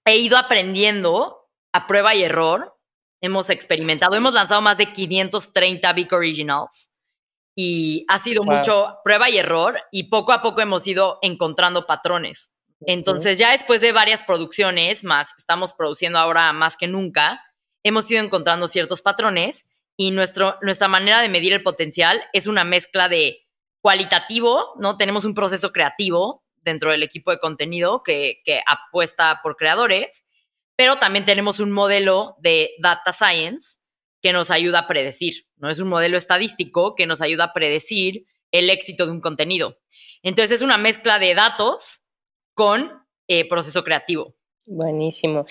[0.06, 1.34] He ido aprendiendo
[1.72, 2.72] a prueba y error.
[3.20, 6.85] Hemos experimentado, hemos lanzado más de 530 Big Originals.
[7.58, 12.52] Y ha sido mucho prueba y error y poco a poco hemos ido encontrando patrones.
[12.82, 17.42] Entonces ya después de varias producciones, más estamos produciendo ahora más que nunca,
[17.82, 19.66] hemos ido encontrando ciertos patrones
[19.96, 23.46] y nuestro, nuestra manera de medir el potencial es una mezcla de
[23.80, 24.98] cualitativo, ¿no?
[24.98, 30.26] Tenemos un proceso creativo dentro del equipo de contenido que, que apuesta por creadores,
[30.76, 33.80] pero también tenemos un modelo de data science
[34.20, 35.70] que nos ayuda a predecir, ¿no?
[35.70, 39.78] Es un modelo estadístico que nos ayuda a predecir el éxito de un contenido.
[40.22, 42.04] Entonces es una mezcla de datos
[42.54, 42.90] con
[43.28, 44.34] eh, proceso creativo.
[44.66, 45.44] Buenísimo.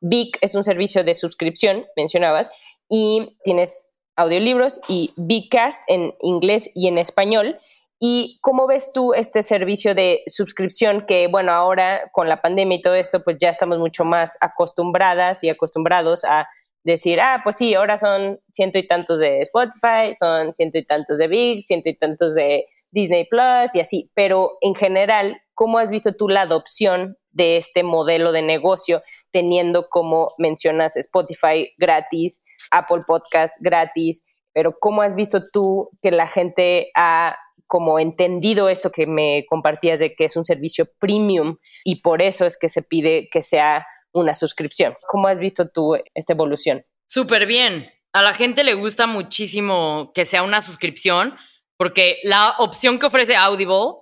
[0.00, 2.50] Vic es un servicio de suscripción, mencionabas,
[2.88, 7.56] y tienes audiolibros y Vicast en inglés y en español.
[7.98, 12.80] ¿Y cómo ves tú este servicio de suscripción que, bueno, ahora con la pandemia y
[12.80, 16.48] todo esto, pues ya estamos mucho más acostumbradas y acostumbrados a
[16.84, 21.18] decir, ah, pues sí, ahora son ciento y tantos de Spotify, son ciento y tantos
[21.18, 25.90] de Big, ciento y tantos de Disney Plus y así, pero en general, ¿cómo has
[25.90, 33.02] visto tú la adopción de este modelo de negocio teniendo como mencionas Spotify gratis, Apple
[33.06, 39.06] Podcast gratis, pero cómo has visto tú que la gente ha como entendido esto que
[39.06, 43.28] me compartías de que es un servicio premium y por eso es que se pide
[43.30, 44.96] que sea una suscripción.
[45.08, 46.84] ¿Cómo has visto tú esta evolución?
[47.06, 47.90] Súper bien.
[48.12, 51.36] A la gente le gusta muchísimo que sea una suscripción
[51.76, 53.94] porque la opción que ofrece Audible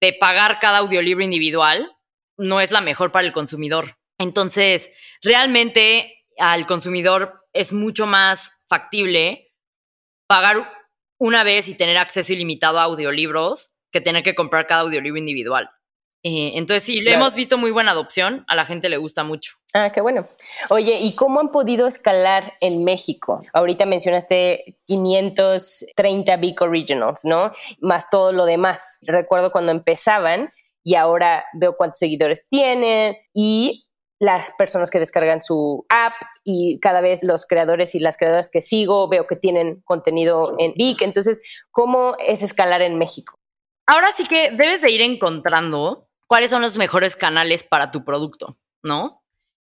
[0.00, 1.90] de pagar cada audiolibro individual
[2.36, 3.98] no es la mejor para el consumidor.
[4.18, 4.90] Entonces,
[5.22, 9.52] realmente al consumidor es mucho más factible
[10.28, 10.72] pagar
[11.18, 15.70] una vez y tener acceso ilimitado a audiolibros que tener que comprar cada audiolibro individual.
[16.24, 19.56] Eh, entonces sí, le hemos visto muy buena adopción, a la gente le gusta mucho.
[19.72, 20.26] Ah, qué bueno.
[20.68, 23.40] Oye, ¿y cómo han podido escalar en México?
[23.52, 27.52] Ahorita mencionaste 530 Big Originals, ¿no?
[27.80, 28.98] Más todo lo demás.
[29.02, 30.50] Recuerdo cuando empezaban
[30.82, 33.84] y ahora veo cuántos seguidores tienen y
[34.18, 38.62] las personas que descargan su app y cada vez los creadores y las creadoras que
[38.62, 41.02] sigo veo que tienen contenido en Big.
[41.02, 43.38] Entonces, ¿cómo es escalar en México?
[43.86, 48.58] Ahora sí que debes de ir encontrando cuáles son los mejores canales para tu producto,
[48.84, 49.24] ¿no?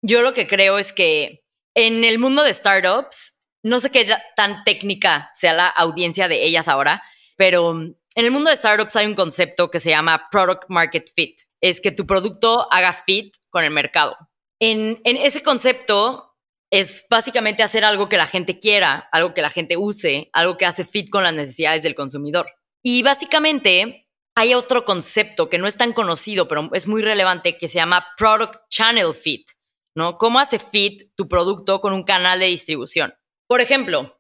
[0.03, 4.63] Yo lo que creo es que en el mundo de startups, no sé qué tan
[4.63, 7.01] técnica sea la audiencia de ellas ahora,
[7.37, 11.39] pero en el mundo de startups hay un concepto que se llama product market fit.
[11.61, 14.17] Es que tu producto haga fit con el mercado.
[14.59, 16.31] En, en ese concepto,
[16.71, 20.65] es básicamente hacer algo que la gente quiera, algo que la gente use, algo que
[20.65, 22.47] hace fit con las necesidades del consumidor.
[22.81, 24.00] Y básicamente
[24.35, 28.07] hay otro concepto que no es tan conocido, pero es muy relevante, que se llama
[28.17, 29.49] Product Channel Fit,
[29.95, 30.17] ¿no?
[30.17, 33.13] ¿Cómo hace fit tu producto con un canal de distribución?
[33.47, 34.19] Por ejemplo,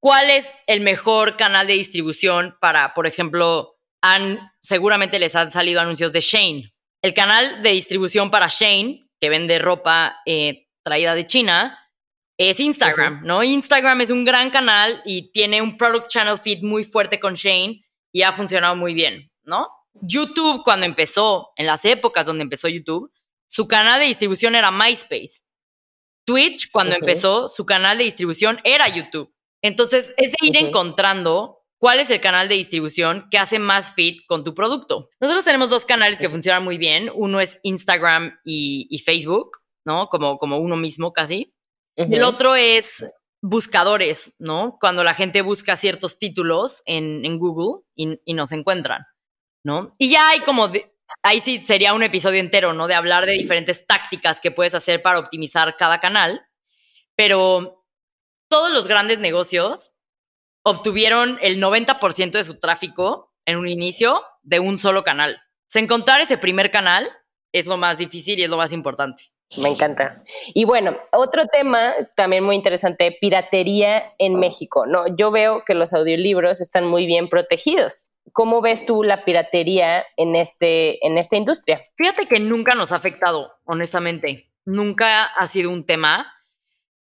[0.00, 5.80] ¿cuál es el mejor canal de distribución para, por ejemplo, han, seguramente les han salido
[5.80, 6.74] anuncios de Shane?
[7.02, 11.78] El canal de distribución para Shane, que vende ropa eh, traída de China,
[12.38, 13.42] es Instagram, ¿no?
[13.42, 17.82] Instagram es un gran canal y tiene un product channel feed muy fuerte con Shane
[18.12, 19.68] y ha funcionado muy bien, ¿no?
[19.94, 23.10] YouTube, cuando empezó, en las épocas donde empezó YouTube,
[23.46, 25.44] su canal de distribución era MySpace.
[26.24, 29.34] Twitch, cuando empezó, su canal de distribución era YouTube.
[29.60, 34.24] Entonces, es de ir encontrando cuál es el canal de distribución que hace más fit
[34.26, 35.10] con tu producto.
[35.20, 37.10] Nosotros tenemos dos canales que funcionan muy bien.
[37.12, 39.62] Uno es Instagram y Facebook.
[39.84, 40.08] ¿no?
[40.08, 41.54] Como, como uno mismo casi.
[41.96, 43.04] El otro es
[43.42, 44.78] buscadores, ¿no?
[44.80, 49.04] Cuando la gente busca ciertos títulos en, en Google y, y, nos encuentran,
[49.64, 49.92] ¿no?
[49.98, 50.70] Y ya hay como,
[51.22, 52.86] ahí sí sería un episodio entero, ¿no?
[52.86, 56.46] De hablar de diferentes tácticas que puedes hacer para optimizar cada canal,
[57.16, 57.84] pero
[58.48, 59.92] todos los grandes negocios
[60.62, 65.42] obtuvieron el 90% de su tráfico en un inicio de un solo canal.
[65.74, 67.10] O encontrar ese primer canal
[67.50, 69.31] es lo más difícil y es lo más importante.
[69.56, 70.22] Me encanta.
[70.54, 74.86] Y bueno, otro tema también muy interesante, piratería en México.
[74.86, 78.10] No, yo veo que los audiolibros están muy bien protegidos.
[78.32, 81.82] ¿Cómo ves tú la piratería en este en esta industria?
[81.96, 84.50] Fíjate que nunca nos ha afectado, honestamente.
[84.64, 86.32] Nunca ha sido un tema.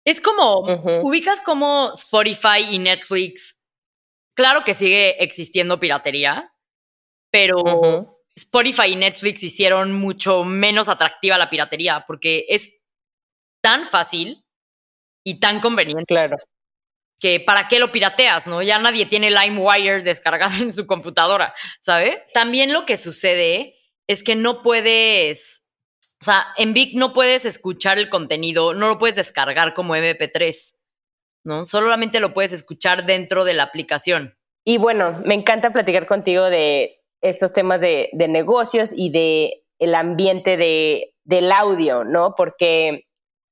[0.04, 0.60] Es como
[1.02, 3.60] ubicas como Spotify y Netflix.
[4.36, 6.54] Claro que sigue existiendo piratería,
[7.32, 12.74] pero Spotify y Netflix hicieron mucho menos atractiva la piratería porque es
[13.62, 14.44] tan fácil
[15.24, 16.06] y tan conveniente.
[16.06, 16.38] Claro.
[17.20, 18.62] Que para qué lo pirateas, ¿no?
[18.62, 22.22] Ya nadie tiene LimeWire descargado en su computadora, ¿sabes?
[22.34, 23.76] También lo que sucede
[24.08, 25.66] es que no puedes,
[26.22, 30.76] o sea, en Vic no puedes escuchar el contenido, no lo puedes descargar como MP3,
[31.46, 31.66] ¿no?
[31.66, 34.38] Solamente lo puedes escuchar dentro de la aplicación.
[34.66, 36.95] Y bueno, me encanta platicar contigo de
[37.30, 42.34] estos temas de, negocios y de el ambiente de, del audio, ¿no?
[42.36, 43.06] Porque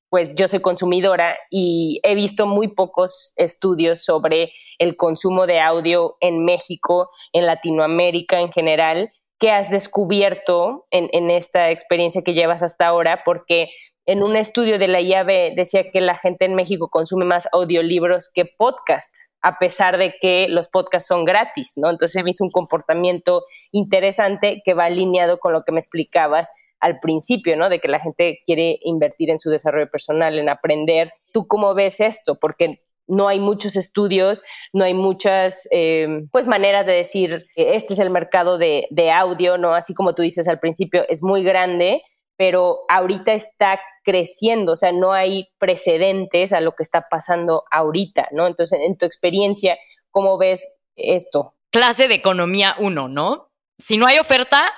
[0.09, 6.17] pues yo soy consumidora y he visto muy pocos estudios sobre el consumo de audio
[6.19, 9.11] en México, en Latinoamérica en general.
[9.39, 13.23] ¿Qué has descubierto en, en esta experiencia que llevas hasta ahora?
[13.25, 13.69] Porque
[14.05, 18.29] en un estudio de la IAB decía que la gente en México consume más audiolibros
[18.31, 21.89] que podcast a pesar de que los podcasts son gratis, ¿no?
[21.89, 26.99] Entonces me hizo un comportamiento interesante que va alineado con lo que me explicabas al
[26.99, 27.69] principio, ¿no?
[27.69, 31.13] De que la gente quiere invertir en su desarrollo personal, en aprender.
[31.33, 32.39] ¿Tú cómo ves esto?
[32.39, 37.99] Porque no hay muchos estudios, no hay muchas eh, pues maneras de decir este es
[37.99, 39.73] el mercado de, de audio, ¿no?
[39.73, 42.01] Así como tú dices al principio, es muy grande,
[42.37, 48.29] pero ahorita está creciendo, o sea, no hay precedentes a lo que está pasando ahorita,
[48.31, 48.47] ¿no?
[48.47, 49.77] Entonces, en tu experiencia,
[50.11, 51.55] ¿cómo ves esto?
[51.71, 53.51] Clase de economía uno, ¿no?
[53.77, 54.71] Si no hay oferta,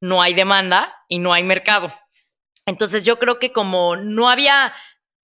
[0.00, 1.90] no hay demanda y no hay mercado.
[2.66, 4.72] Entonces, yo creo que como no había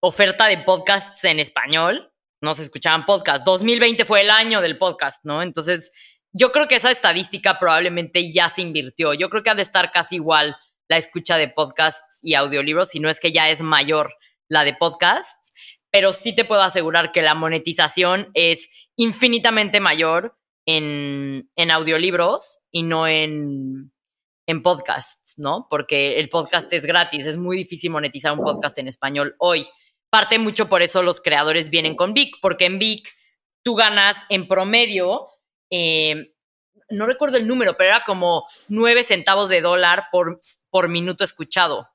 [0.00, 2.12] oferta de podcasts en español,
[2.42, 3.44] no se escuchaban podcasts.
[3.44, 5.42] 2020 fue el año del podcast, ¿no?
[5.42, 5.90] Entonces,
[6.32, 9.14] yo creo que esa estadística probablemente ya se invirtió.
[9.14, 10.56] Yo creo que ha de estar casi igual
[10.88, 14.14] la escucha de podcasts y audiolibros, si no es que ya es mayor
[14.48, 15.52] la de podcasts,
[15.90, 22.82] pero sí te puedo asegurar que la monetización es infinitamente mayor en, en audiolibros y
[22.82, 23.92] no en,
[24.46, 25.66] en podcasts, ¿no?
[25.70, 29.66] Porque el podcast es gratis, es muy difícil monetizar un podcast en español hoy.
[30.10, 33.14] Parte mucho por eso los creadores vienen con Vic, porque en Vic
[33.62, 35.28] tú ganas en promedio
[35.70, 36.32] eh,
[36.90, 40.38] no recuerdo el número, pero era como nueve centavos de dólar por,
[40.76, 41.88] por minuto escuchado,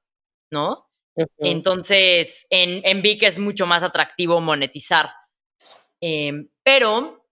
[0.49, 0.89] ¿no?
[1.37, 5.11] Entonces, en, en Vic es mucho más atractivo monetizar.
[6.01, 7.27] Em, pero,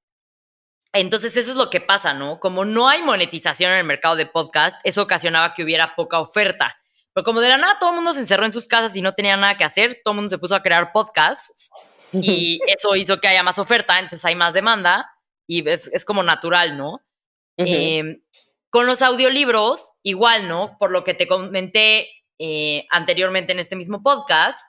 [0.94, 2.40] entonces eso es lo que pasa, ¿no?
[2.40, 6.78] Como no hay monetización en el mercado de podcast, eso ocasionaba que hubiera poca oferta.
[7.14, 9.16] Pero como de la nada todo el mundo se encerró en sus casas y no
[9.16, 11.72] tenía nada que hacer, todo el mundo se puso a crear podcasts
[12.14, 15.10] y eso hizo que haya más oferta, entonces hay más demanda
[15.48, 17.02] y es, es como natural, ¿no?
[17.58, 18.22] Em,
[18.70, 20.78] con los audiolibros, igual, ¿no?
[20.80, 22.08] Por lo que te comenté
[22.38, 24.60] eh, anteriormente en este mismo podcast,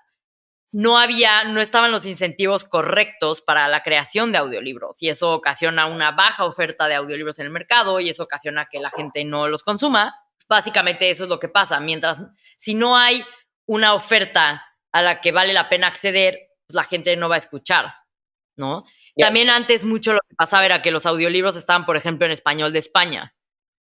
[0.72, 5.86] no había, no estaban los incentivos correctos para la creación de audiolibros y eso ocasiona
[5.86, 9.48] una baja oferta de audiolibros en el mercado y eso ocasiona que la gente no
[9.48, 10.14] los consuma.
[10.48, 11.80] Básicamente eso es lo que pasa.
[11.80, 12.22] Mientras,
[12.56, 13.24] si no hay
[13.66, 17.92] una oferta a la que vale la pena acceder, la gente no va a escuchar,
[18.56, 18.84] ¿no?
[19.16, 22.72] También antes mucho lo que pasaba era que los audiolibros estaban, por ejemplo, en español
[22.72, 23.34] de España,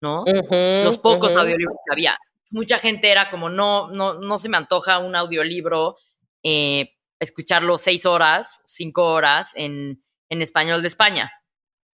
[0.00, 0.24] ¿no?
[0.26, 2.18] los pocos audiolibros que había.
[2.50, 5.96] Mucha gente era como, no, no, no se me antoja un audiolibro,
[6.42, 11.32] eh, escucharlo seis horas, cinco horas en, en español de España,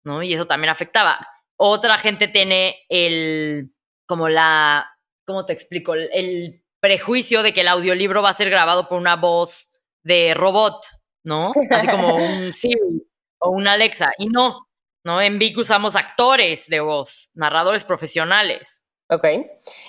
[0.03, 0.23] ¿no?
[0.23, 1.25] Y eso también afectaba.
[1.55, 3.71] Otra gente tiene el,
[4.05, 4.91] como la,
[5.25, 5.93] ¿cómo te explico?
[5.93, 9.69] El, prejuicio de que el audiolibro va a ser grabado por una voz
[10.03, 10.83] de robot,
[11.23, 11.53] ¿no?
[11.69, 14.11] Así como un Siri o un Alexa.
[14.17, 14.67] Y no,
[15.03, 15.21] ¿no?
[15.21, 18.85] En Vic usamos actores de voz, narradores profesionales.
[19.09, 19.25] Ok.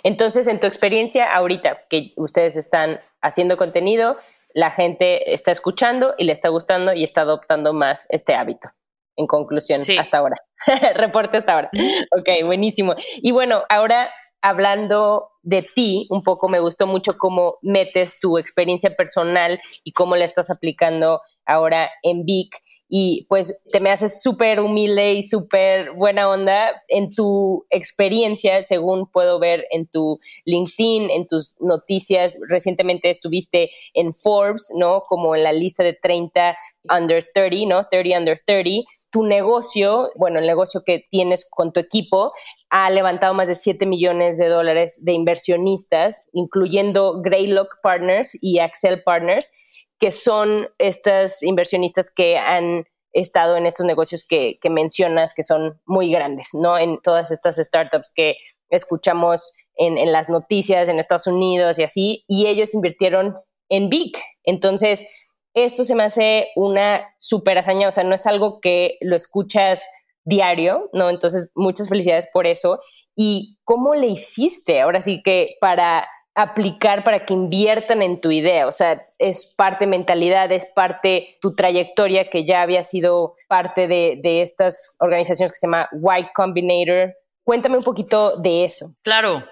[0.03, 4.17] Entonces, en tu experiencia ahorita que ustedes están haciendo contenido,
[4.53, 8.71] la gente está escuchando y le está gustando y está adoptando más este hábito.
[9.17, 10.37] En conclusión, hasta ahora.
[10.95, 11.71] Reporte hasta ahora.
[12.19, 12.95] Ok, buenísimo.
[13.17, 14.11] Y bueno, ahora
[14.41, 20.17] hablando de ti, un poco me gustó mucho cómo metes tu experiencia personal y cómo
[20.17, 22.55] la estás aplicando ahora en Vic.
[22.95, 29.07] Y pues te me haces súper humilde y súper buena onda en tu experiencia, según
[29.07, 32.37] puedo ver en tu LinkedIn, en tus noticias.
[32.49, 35.05] Recientemente estuviste en Forbes, ¿no?
[35.09, 36.55] Como en la lista de 30
[36.95, 37.87] under 30, ¿no?
[37.91, 38.83] 30 under 30.
[39.11, 42.33] Tu negocio, bueno, el negocio que tienes con tu equipo,
[42.73, 49.03] ha levantado más de 7 millones de dólares de inversionistas, incluyendo Greylock Partners y Axel
[49.03, 49.51] Partners,
[49.99, 56.11] que son estas inversionistas que han estado en estos negocios que, mencionas que son muy
[56.11, 56.79] grandes, ¿no?
[56.79, 58.37] En todas estas startups que
[58.69, 63.35] escuchamos en, las noticias en Estados Unidos y así, y ellos invirtieron
[63.69, 64.13] en Big.
[64.45, 65.07] Entonces,
[65.55, 69.83] esto se me hace una súper hazaña, o sea, no es algo que lo escuchas
[70.25, 71.11] diario, ¿no?
[71.11, 72.81] Entonces, muchas felicidades por eso.
[73.17, 78.67] ¿Y cómo le hiciste ahora sí que para aplicar para que inviertan en tu idea?
[78.67, 84.19] O sea, es parte mentalidad, es parte tu trayectoria que ya había sido parte de,
[84.23, 87.15] de estas organizaciones que se llama White Combinator.
[87.45, 88.95] Cuéntame un poquito de eso.
[89.03, 89.45] Claro,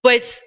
[0.00, 0.42] pues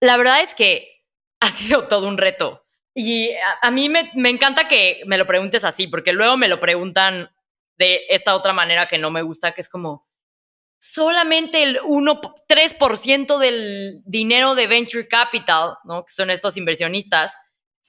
[0.00, 1.02] la verdad es que
[1.40, 2.62] ha sido todo un reto.
[2.98, 6.60] Y a, mí me, me, encanta que me lo preguntes así, porque luego me lo
[6.60, 7.30] preguntan
[7.78, 10.06] de esta otra manera que no me gusta, que es como
[10.78, 16.04] solamente el 1, 3% del dinero de venture capital, ¿no?
[16.04, 17.32] Que son estos inversionistas,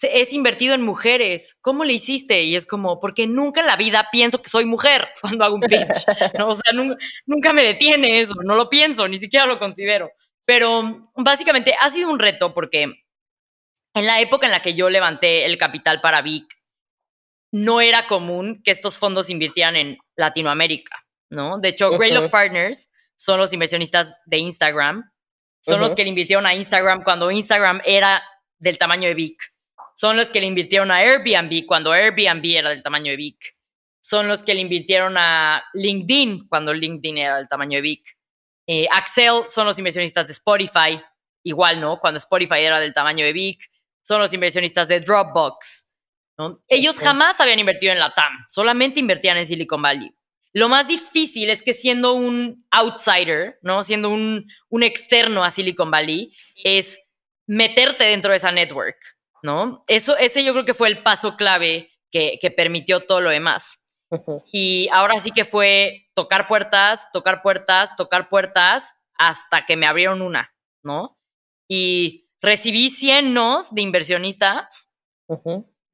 [0.01, 1.57] es invertido en mujeres.
[1.61, 2.43] ¿Cómo le hiciste?
[2.43, 5.61] Y es como, porque nunca en la vida pienso que soy mujer cuando hago un
[5.61, 6.05] pitch.
[6.37, 6.49] ¿no?
[6.49, 10.11] O sea, nunca, nunca me detiene eso, no lo pienso, ni siquiera lo considero.
[10.45, 12.83] Pero básicamente ha sido un reto porque
[13.93, 16.56] en la época en la que yo levanté el capital para Vic,
[17.57, 20.95] no era común que estos fondos invirtieran en Latinoamérica,
[21.29, 21.57] ¿no?
[21.57, 25.11] De hecho, Greylock Partners son los inversionistas de Instagram,
[25.61, 28.23] son los que le invirtieron a Instagram cuando Instagram era
[28.59, 29.41] del tamaño de Vic,
[29.95, 33.57] son los que le invirtieron a Airbnb cuando Airbnb era del tamaño de Vic,
[34.01, 38.17] son los que le invirtieron a LinkedIn cuando LinkedIn era del tamaño de Vic.
[38.67, 41.01] Eh, Axel son los inversionistas de Spotify,
[41.43, 41.99] igual, ¿no?
[41.99, 43.69] Cuando Spotify era del tamaño de Vic,
[44.01, 45.86] son los inversionistas de Dropbox,
[46.67, 50.11] ellos jamás habían invertido en la TAM, solamente invertían en Silicon Valley.
[50.53, 53.83] Lo más difícil es que siendo un outsider, ¿no?
[53.83, 56.33] Siendo un, un externo a Silicon Valley,
[56.63, 56.99] es
[57.45, 58.97] meterte dentro de esa network,
[59.43, 59.81] ¿no?
[59.87, 63.83] Eso, ese yo creo que fue el paso clave que, que permitió todo lo demás.
[64.53, 70.21] Y ahora sí que fue tocar puertas, tocar puertas, tocar puertas, hasta que me abrieron
[70.21, 71.19] una, ¿no?
[71.67, 74.87] Y recibí 100 nos de inversionistas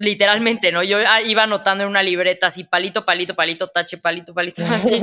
[0.04, 0.84] literalmente, ¿no?
[0.84, 5.00] Yo ah, iba anotando en una libreta así, palito, palito, palito, tache, palito, palito, así.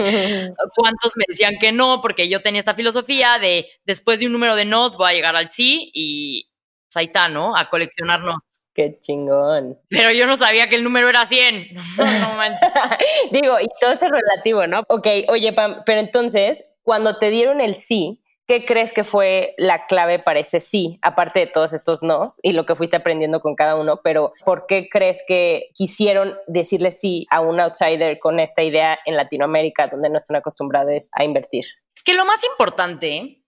[0.77, 2.01] ¿Cuántos me decían que no?
[2.01, 5.37] Porque yo tenía esta filosofía de después de un número de nos voy a llegar
[5.37, 6.51] al sí y
[6.89, 7.57] pues, ahí está, ¿no?
[7.57, 8.37] A coleccionarnos.
[8.75, 9.79] Qué chingón.
[9.89, 11.69] Pero yo no sabía que el número era 100.
[11.99, 12.61] No, manches.
[13.33, 14.85] Digo, y todo es relativo, ¿no?
[14.89, 18.20] Ok, oye, Pam, pero entonces, cuando te dieron el sí,
[18.51, 22.53] ¿Qué crees que fue la clave para ese sí, aparte de todos estos no y
[22.53, 24.01] lo que fuiste aprendiendo con cada uno?
[24.03, 29.15] Pero ¿por qué crees que quisieron decirle sí a un outsider con esta idea en
[29.15, 31.65] Latinoamérica, donde no están acostumbrados a invertir?
[31.95, 33.45] Es que lo más importante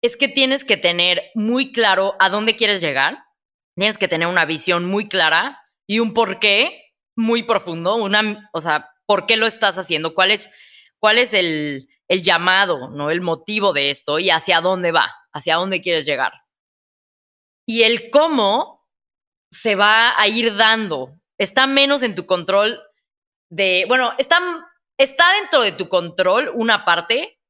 [0.00, 3.24] es que tienes que tener muy claro a dónde quieres llegar,
[3.74, 8.92] tienes que tener una visión muy clara y un porqué muy profundo, una, o sea,
[9.04, 10.14] ¿por qué lo estás haciendo?
[10.14, 10.48] ¿Cuál es,
[11.00, 13.10] cuál es el, el llamado, ¿no?
[13.10, 16.32] El motivo de esto y hacia dónde va, hacia dónde quieres llegar.
[17.66, 18.86] Y el cómo
[19.50, 21.18] se va a ir dando.
[21.38, 22.80] Está menos en tu control
[23.50, 24.40] de, bueno, está,
[24.98, 27.40] está dentro de tu control una parte,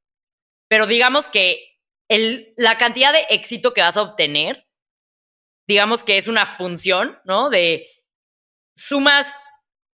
[0.68, 4.66] pero digamos que el, la cantidad de éxito que vas a obtener,
[5.68, 7.50] digamos que es una función, ¿no?
[7.50, 7.86] De
[8.76, 9.26] sumas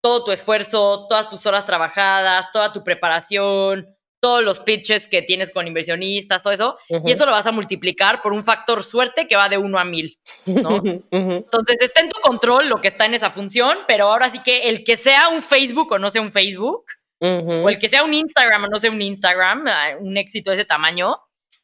[0.02, 5.50] todo tu esfuerzo, todas tus horas trabajadas, toda tu preparación, todos los pitches que tienes
[5.50, 9.36] con inversionistas, todo eso, y eso lo vas a multiplicar por un factor suerte que
[9.36, 10.16] va de uno a mil,
[10.46, 10.76] ¿no?
[11.10, 14.68] Entonces está en tu control lo que está en esa función, pero ahora sí que
[14.68, 16.84] el que sea un Facebook o no sea un Facebook,
[17.22, 20.56] o el que sea un Instagram o no sea un Instagram, ah, un éxito de
[20.56, 21.16] ese tamaño,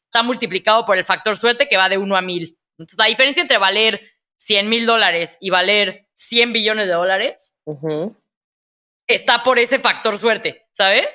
[0.04, 2.58] está multiplicado por el factor suerte que va de uno a mil.
[2.78, 4.02] Entonces la diferencia entre valer
[4.38, 7.54] 100 mil dólares y valer 100 billones de dólares
[9.06, 11.06] está por ese factor suerte, ¿sabes?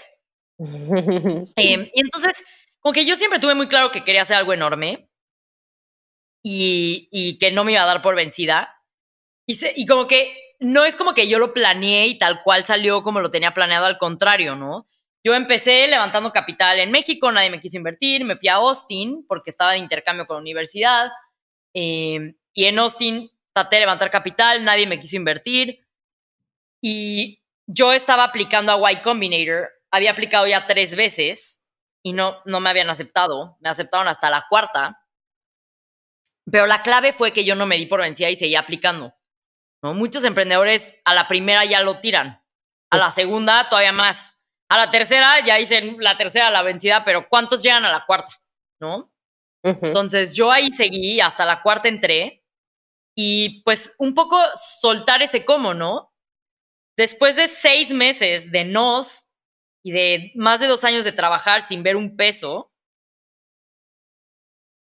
[1.55, 2.43] Em, y entonces,
[2.80, 5.09] como que yo siempre tuve muy claro que quería hacer algo enorme
[6.43, 8.76] y, y que no me iba a dar por vencida.
[9.47, 13.01] Y, y como que no es como que yo lo planeé y tal cual salió
[13.01, 14.88] como lo tenía planeado, al contrario, ¿no?
[15.24, 19.51] Yo empecé levantando capital en México, nadie me quiso invertir, me fui a Austin porque
[19.51, 21.09] estaba en intercambio con la universidad.
[21.74, 25.80] Em, y en Austin traté de levantar capital, nadie me quiso invertir.
[26.82, 31.61] Y yo estaba aplicando a Y Combinator había aplicado ya tres veces
[32.03, 33.57] y no, no me habían aceptado.
[33.59, 35.05] Me aceptaron hasta la cuarta.
[36.49, 39.13] Pero la clave fue que yo no me di por vencida y seguía aplicando.
[39.83, 39.93] ¿no?
[39.93, 42.43] Muchos emprendedores a la primera ya lo tiran.
[42.89, 44.37] A la segunda todavía más.
[44.69, 48.41] A la tercera ya dicen la tercera la vencida, pero ¿cuántos llegan a la cuarta?
[48.79, 49.11] ¿No?
[49.63, 52.43] Entonces yo ahí seguí, hasta la cuarta entré.
[53.15, 56.13] Y pues un poco soltar ese cómo, ¿no?
[56.97, 59.27] Después de seis meses de nos,
[59.84, 62.71] y de más de dos años de trabajar sin ver un peso,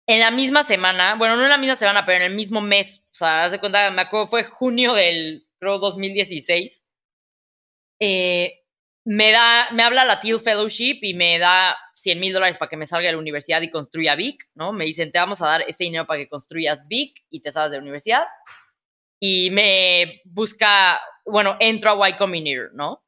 [0.07, 3.03] en la misma semana, bueno, no en la misma semana, pero en el mismo mes,
[3.11, 6.83] o sea, hace cuenta, me acuerdo, fue junio del, creo, 2016,
[7.99, 8.61] eh,
[9.05, 12.77] me da, me habla la Teal Fellowship y me da 100 mil dólares para que
[12.77, 14.73] me salga de la universidad y construya Vic, ¿no?
[14.73, 17.71] Me dicen, te vamos a dar este dinero para que construyas Vic y te salgas
[17.71, 18.23] de la universidad.
[19.19, 23.03] Y me busca, bueno, entro a Y Combinator, ¿no?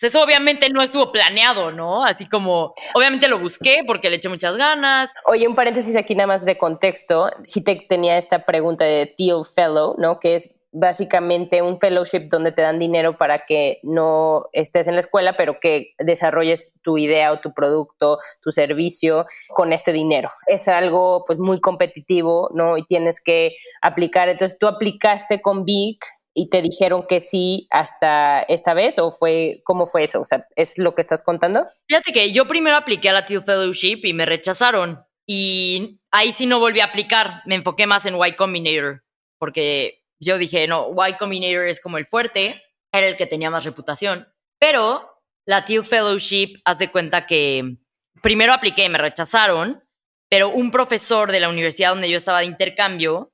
[0.00, 2.04] Eso obviamente no estuvo planeado, ¿no?
[2.04, 5.10] Así como, obviamente lo busqué porque le eché muchas ganas.
[5.26, 7.30] Oye, un paréntesis aquí nada más de contexto.
[7.44, 10.18] Sí te tenía esta pregunta de Teal Fellow, ¿no?
[10.18, 15.00] Que es básicamente un fellowship donde te dan dinero para que no estés en la
[15.00, 20.30] escuela, pero que desarrolles tu idea o tu producto, tu servicio con este dinero.
[20.46, 22.76] Es algo pues muy competitivo, ¿no?
[22.76, 24.28] Y tienes que aplicar.
[24.28, 26.04] Entonces tú aplicaste con Vic
[26.34, 30.20] y te dijeron que sí hasta esta vez o fue cómo fue eso?
[30.20, 31.66] O sea, ¿es lo que estás contando?
[31.88, 36.46] Fíjate que yo primero apliqué a la Teal Fellowship y me rechazaron y ahí sí
[36.46, 39.04] no volví a aplicar, me enfoqué más en Y Combinator
[39.38, 42.62] porque yo dije, no, Y Combinator es como el fuerte,
[42.92, 44.28] era el que tenía más reputación,
[44.58, 45.08] pero
[45.46, 47.78] la Teal Fellowship, haz de cuenta que
[48.22, 49.82] primero apliqué, me rechazaron,
[50.28, 53.32] pero un profesor de la universidad donde yo estaba de intercambio,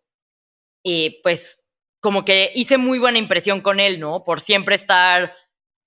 [0.84, 1.65] eh, pues
[2.06, 4.22] como que hice muy buena impresión con él, ¿no?
[4.22, 5.34] Por siempre estar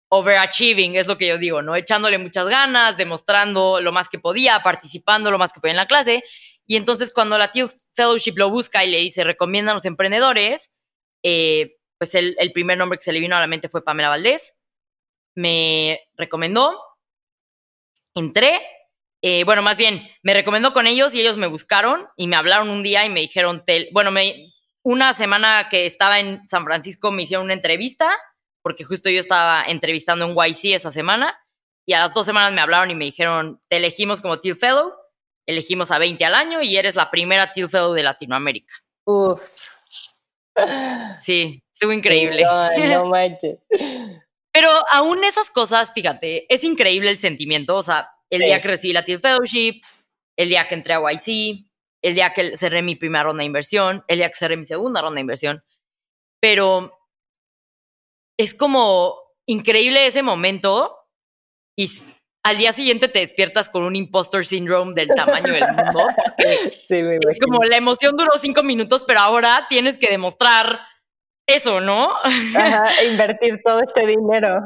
[0.09, 1.77] overachieving, es lo que yo digo, ¿no?
[1.77, 5.87] Echándole muchas ganas, demostrando lo más que podía, participando lo más que podía en la
[5.87, 6.25] clase.
[6.67, 10.73] Y entonces cuando la Teal Fellowship lo busca y le dice, recomienda a los emprendedores,
[11.23, 14.09] eh, pues el, el, primer nombre que se le vino a la mente fue Pamela
[14.09, 14.57] Valdés.
[15.35, 16.77] Me recomendó,
[18.13, 18.59] entré,
[19.21, 22.67] eh, bueno, más bien, me recomendó con ellos y ellos me buscaron y me hablaron
[22.67, 23.63] un día y me dijeron,
[23.93, 24.48] bueno, me,
[24.83, 28.11] una semana que estaba en San Francisco me hicieron una entrevista,
[28.61, 31.37] porque justo yo estaba entrevistando en YC esa semana,
[31.85, 34.93] y a las dos semanas me hablaron y me dijeron, te elegimos como Teal Fellow,
[35.47, 38.73] elegimos a 20 al año y eres la primera Teal Fellow de Latinoamérica.
[39.05, 39.41] Uf.
[41.19, 42.43] Sí, estuvo increíble.
[42.43, 43.57] No, no manches.
[44.51, 47.75] Pero aún esas cosas, fíjate, es increíble el sentimiento.
[47.75, 49.81] O sea, el día que recibí la Teal Fellowship,
[50.37, 51.68] el día que entré a YC,
[52.01, 55.01] el día que cerré mi primera ronda de inversión, el día que cerré mi segunda
[55.01, 55.63] ronda de inversión.
[56.39, 56.97] Pero
[58.37, 60.95] es como increíble ese momento
[61.75, 61.89] y
[62.43, 66.07] al día siguiente te despiertas con un impostor syndrome del tamaño del mundo.
[66.87, 70.79] Sí, es como la emoción duró cinco minutos, pero ahora tienes que demostrar
[71.45, 72.15] eso, ¿no?
[72.55, 74.61] Ajá, invertir todo este dinero.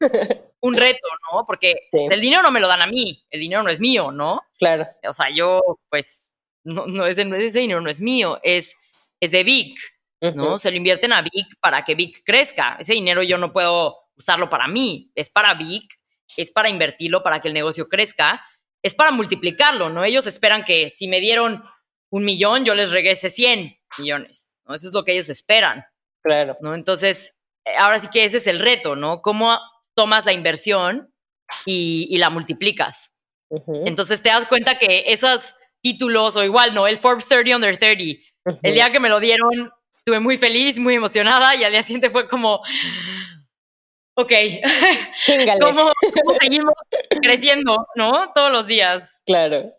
[0.60, 1.44] Un reto, ¿no?
[1.46, 4.42] Porque el dinero no me lo dan a mí, el dinero no es mío, ¿no?
[4.58, 4.88] Claro.
[5.06, 6.27] O sea, yo pues
[6.68, 8.74] no, no, es de, ese dinero no es mío, es,
[9.20, 9.78] es de Vic,
[10.20, 10.58] ¿no?
[10.58, 12.76] Se lo invierten a Vic para que Vic crezca.
[12.78, 15.98] Ese dinero yo no puedo usarlo para mí, es para Vic,
[16.36, 18.44] es para invertirlo para que el negocio crezca,
[18.82, 20.04] es para multiplicarlo, ¿no?
[20.04, 21.62] Ellos esperan que si me dieron
[22.10, 24.74] un millón, yo les regrese 100 millones, ¿no?
[24.74, 25.84] Eso es lo que ellos esperan.
[26.22, 26.56] Claro.
[26.60, 26.74] ¿no?
[26.74, 29.22] Entonces, eh, ahora sí que ese es el reto, ¿no?
[29.22, 29.58] ¿Cómo
[29.94, 31.12] tomas la inversión
[31.64, 33.12] y, la multiplicas?
[33.86, 35.54] Entonces te das cuenta que esas
[35.92, 36.86] títulos o igual, ¿no?
[36.86, 38.20] El Forbes 30 Under 30.
[38.62, 42.10] El día que me lo dieron, estuve muy feliz, muy emocionada y al día siguiente
[42.10, 42.62] fue como,
[44.20, 44.32] Ok.
[45.60, 45.92] ¿Cómo,
[46.40, 46.74] seguimos
[47.22, 48.32] creciendo, no?
[48.34, 49.22] Todos los días.
[49.24, 49.72] Claro.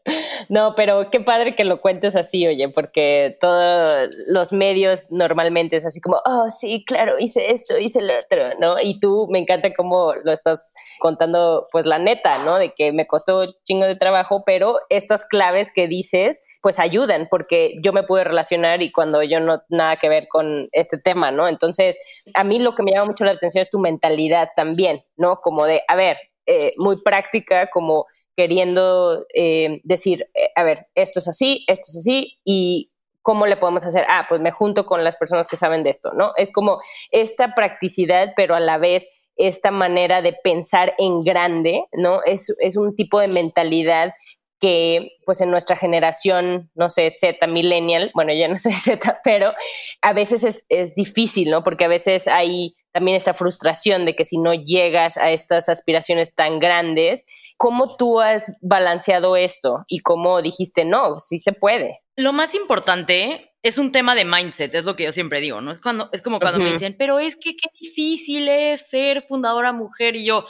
[0.47, 5.85] No, pero qué padre que lo cuentes así, oye, porque todos los medios normalmente es
[5.85, 8.79] así como, oh, sí, claro, hice esto, hice lo otro, ¿no?
[8.81, 12.59] Y tú me encanta cómo lo estás contando, pues la neta, ¿no?
[12.59, 17.75] De que me costó chingo de trabajo, pero estas claves que dices, pues ayudan, porque
[17.83, 21.47] yo me pude relacionar y cuando yo no nada que ver con este tema, ¿no?
[21.47, 21.97] Entonces,
[22.33, 25.37] a mí lo que me llama mucho la atención es tu mentalidad también, ¿no?
[25.37, 31.19] Como de, a ver, eh, muy práctica, como queriendo eh, decir, eh, a ver, esto
[31.19, 32.91] es así, esto es así, y
[33.21, 34.05] ¿cómo le podemos hacer?
[34.09, 36.31] Ah, pues me junto con las personas que saben de esto, ¿no?
[36.37, 36.81] Es como
[37.11, 42.23] esta practicidad, pero a la vez esta manera de pensar en grande, ¿no?
[42.23, 44.13] Es, es un tipo de mentalidad
[44.59, 49.53] que pues en nuestra generación, no sé, Z, millennial, bueno, ya no soy Z, pero
[50.01, 51.63] a veces es, es, difícil, ¿no?
[51.63, 56.35] Porque a veces hay también esta frustración de que si no llegas a estas aspiraciones
[56.35, 57.25] tan grandes,
[57.57, 61.99] ¿cómo tú has balanceado esto y cómo dijiste, no, sí se puede?
[62.15, 65.71] Lo más importante es un tema de mindset, es lo que yo siempre digo, ¿no?
[65.71, 69.73] Es, cuando, es como cuando me dicen, pero es que qué difícil es ser fundadora
[69.73, 70.45] mujer y yo,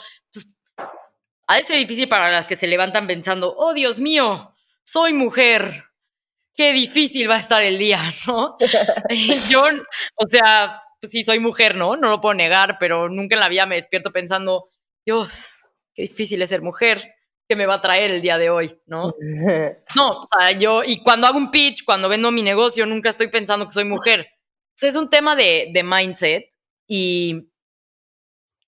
[1.50, 5.82] ha de ser difícil para las que se levantan pensando, oh Dios mío, soy mujer.
[6.54, 7.98] Qué difícil va a estar el día,
[8.28, 8.56] ¿no?
[9.50, 9.64] Yo,
[10.14, 11.96] o sea, pues sí, soy mujer, ¿no?
[11.96, 14.68] No lo puedo negar, pero nunca en la vida me despierto pensando,
[15.04, 17.16] Dios, qué difícil es ser mujer,
[17.48, 19.12] ¿qué me va a traer el día de hoy, ¿no?
[19.96, 23.26] No, o sea, yo, y cuando hago un pitch, cuando vendo mi negocio, nunca estoy
[23.26, 24.28] pensando que soy mujer.
[24.80, 26.44] es un tema de, de mindset
[26.86, 27.49] y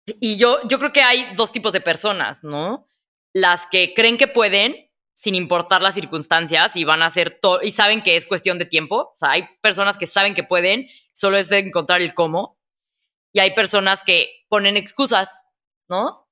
[0.07, 2.87] y yo, yo creo que hay dos tipos de personas, ¿no?
[3.33, 7.71] Las que creen que pueden, sin importar las circunstancias, y van a hacer todo, y
[7.73, 9.13] saben que es cuestión de tiempo.
[9.15, 12.59] O sea, hay personas que saben que pueden, solo es de encontrar el cómo.
[13.33, 15.45] Y hay personas que ponen excusas,
[15.89, 16.29] ¿no?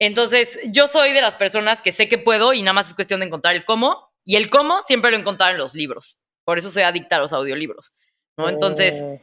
[0.00, 3.20] Entonces, yo soy de las personas que sé que puedo y nada más es cuestión
[3.20, 4.10] de encontrar el cómo.
[4.24, 6.18] Y el cómo siempre lo he encontrado en los libros.
[6.44, 7.92] Por eso soy adicta a los audiolibros,
[8.36, 8.48] ¿no?
[8.48, 9.20] Entonces, oh.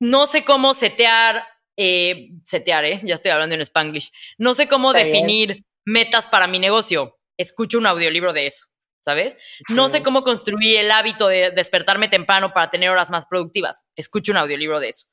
[0.00, 1.44] no sé cómo setear
[1.80, 3.00] eh, setear, ¿eh?
[3.04, 4.10] ya estoy hablando en spanglish.
[4.36, 7.16] No sé cómo definir metas para mi negocio.
[7.36, 8.66] Escucho un audiolibro de eso,
[9.00, 9.36] ¿sabes?
[9.68, 13.80] No sé cómo construir el hábito de despertarme temprano para tener horas más productivas.
[13.94, 15.06] Escucho un audiolibro de eso.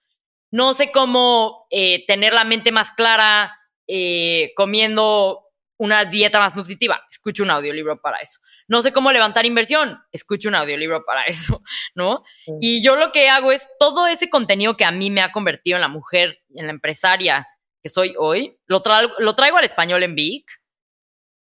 [0.50, 3.56] No sé cómo eh, tener la mente más clara
[3.88, 5.45] eh, comiendo
[5.78, 7.02] una dieta más nutritiva.
[7.10, 11.62] Escucho un audiolibro para eso no sé cómo levantar inversión, escucho un audiolibro para eso,
[11.94, 12.24] ¿no?
[12.60, 15.78] Y yo lo que hago es todo ese contenido que a mí me ha convertido
[15.78, 17.48] en la mujer, en la empresaria
[17.84, 18.82] que soy hoy, lo,
[19.20, 20.50] lo traigo al español en Vic,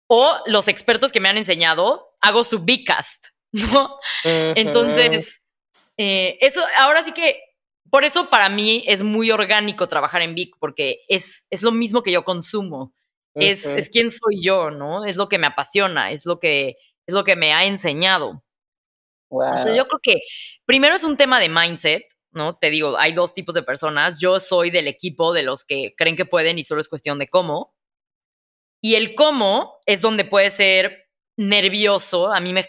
[0.07, 3.97] o los expertos que me han enseñado, hago su Bigcast, ¿no?
[4.25, 5.43] Entonces,
[5.97, 7.43] eh, eso, ahora sí que,
[7.91, 12.05] por eso para mí es muy orgánico trabajar en Vic, porque es, es lo mismo
[12.05, 12.95] que yo consumo.
[13.35, 15.05] Es, es quién soy yo, ¿no?
[15.05, 16.77] Es lo que me apasiona, es lo que,
[17.07, 18.43] es lo que me ha enseñado.
[19.31, 20.23] Entonces yo creo que
[20.67, 22.57] primero es un tema de mindset, ¿no?
[22.57, 24.19] Te digo, hay dos tipos de personas.
[24.21, 27.29] Yo soy del equipo de los que creen que pueden y solo es cuestión de
[27.29, 27.75] cómo.
[28.83, 32.33] Y el cómo es donde puede ser nervioso.
[32.33, 32.69] A mí me,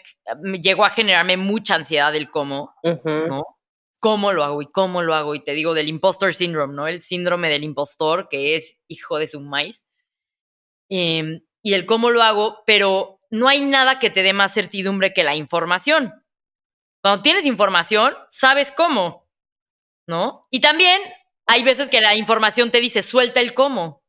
[0.60, 3.44] llegó a generarme mucha ansiedad el cómo, ¿no?
[3.98, 5.34] ¿Cómo lo hago y cómo lo hago?
[5.34, 6.88] Y te digo del impostor syndrome, ¿no?
[6.88, 9.82] El síndrome del impostor, que es hijo de su maíz.
[10.94, 15.14] Em, y el cómo lo hago, pero no hay nada que te dé más certidumbre
[15.14, 16.12] que la información.
[17.02, 19.26] Cuando tienes información, sabes cómo,
[20.06, 20.46] ¿no?
[20.50, 21.00] Y también
[21.46, 24.02] hay veces que la información te dice, suelta el cómo,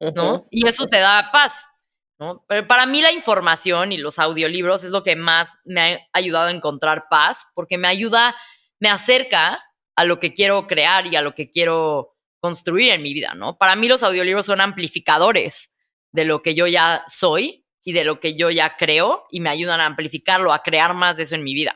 [0.00, 0.48] ¿no?
[0.50, 1.68] Y eso te da paz,
[2.18, 2.44] ¿no?
[2.48, 6.48] Pero para mí la información y los audiolibros es lo que más me ha ayudado
[6.48, 8.34] a encontrar paz, porque me ayuda,
[8.80, 9.62] me acerca
[9.94, 13.56] a lo que quiero crear y a lo que quiero construir en mi vida, ¿no?
[13.56, 15.70] Para mí los audiolibros son amplificadores
[16.12, 19.50] de lo que yo ya soy y de lo que yo ya creo y me
[19.50, 21.74] ayudan a amplificarlo, a crear más de eso en mi vida.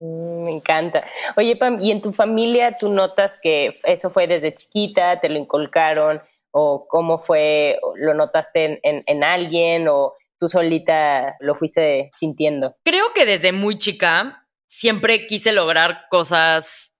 [0.00, 1.04] Mm, me encanta.
[1.36, 5.38] Oye, Pam, ¿y en tu familia tú notas que eso fue desde chiquita, te lo
[5.38, 6.20] inculcaron
[6.50, 12.76] o cómo fue, lo notaste en, en, alguien o tú solita lo fuiste sintiendo?
[12.84, 16.92] Creo que desde muy chica siempre quise lograr cosas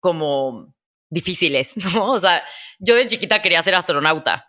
[0.00, 0.74] como
[1.08, 2.12] difíciles, ¿no?
[2.12, 2.42] O sea,
[2.78, 4.46] yo de chiquita quería ser astronauta,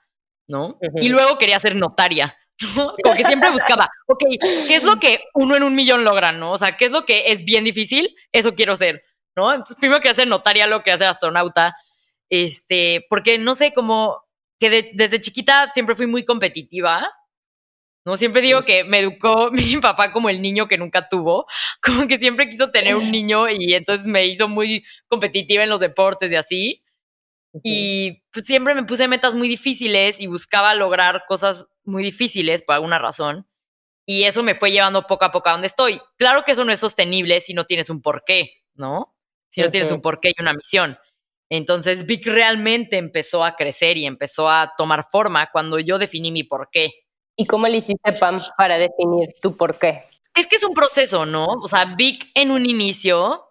[0.48, 0.78] ¿no?
[1.02, 2.38] Y luego quería ser notaria.
[2.76, 6.54] Como que siempre buscaba, ok, ¿qué es lo que uno en un millón logra, no?
[6.54, 8.16] O sea, ¿qué es lo que es bien difícil?
[8.32, 9.04] Eso quiero ser,
[9.36, 9.52] ¿no?
[9.52, 11.76] Entonces, primero quería ser notaria, luego quería ser astronauta,
[12.30, 14.24] este, porque no sé, como
[14.58, 17.06] que desde chiquita siempre fui muy competitiva,
[18.06, 18.16] ¿no?
[18.16, 21.46] Siempre digo que me educó mi papá como el niño que nunca tuvo,
[21.82, 25.80] como que siempre quiso tener un niño y entonces me hizo muy competitiva en los
[25.82, 26.85] deportes y así.
[27.64, 32.76] Y pues, siempre me puse metas muy difíciles y buscaba lograr cosas muy difíciles por
[32.76, 33.48] alguna razón.
[34.06, 36.00] Y eso me fue llevando poco a poco a donde estoy.
[36.18, 39.16] Claro que eso no es sostenible si no tienes un porqué, ¿no?
[39.50, 40.98] Si no tienes un porqué y una misión.
[41.50, 46.44] Entonces Vic realmente empezó a crecer y empezó a tomar forma cuando yo definí mi
[46.44, 46.92] porqué.
[47.36, 50.06] ¿Y cómo le hiciste, Pam, para definir tu porqué?
[50.36, 51.46] Es que es un proceso, ¿no?
[51.46, 53.46] O sea, Vic en un inicio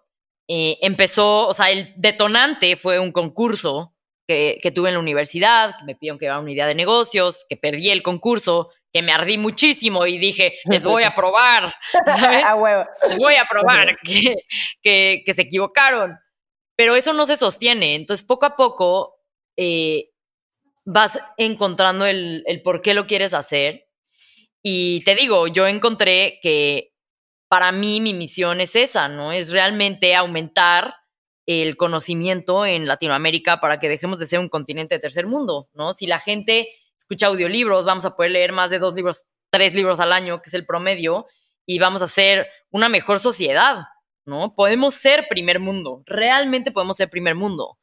[0.47, 3.94] eh, empezó, o sea, el detonante fue un concurso
[4.27, 7.45] que, que, tuve en la universidad, que me pidieron que llevara una idea de negocios,
[7.47, 12.45] que perdí el concurso, que me ardí muchísimo y dije, les voy a probar, ¿sabes?
[12.45, 12.85] a huevo.
[13.09, 14.35] Les voy a probar que,
[14.81, 16.17] que, que, se equivocaron.
[16.77, 17.95] Pero eso no se sostiene.
[17.95, 19.15] Entonces, poco a poco
[19.57, 20.11] eh,
[20.85, 23.85] vas encontrando el, el por qué lo quieres hacer.
[24.63, 26.93] Y te digo, yo encontré que
[27.49, 29.33] para mí mi misión es esa, ¿no?
[29.33, 30.95] Es realmente aumentar
[31.45, 35.93] el conocimiento en Latinoamérica para que dejemos de ser un continente de tercer mundo, ¿no?
[35.93, 36.67] Si la gente
[36.97, 40.49] escucha audiolibros, vamos a poder leer más de dos libros, tres libros al año, que
[40.49, 41.27] es el promedio,
[41.65, 43.83] y vamos a ser una mejor sociedad,
[44.25, 44.53] ¿no?
[44.55, 47.77] Podemos ser primer mundo, realmente podemos ser primer mundo,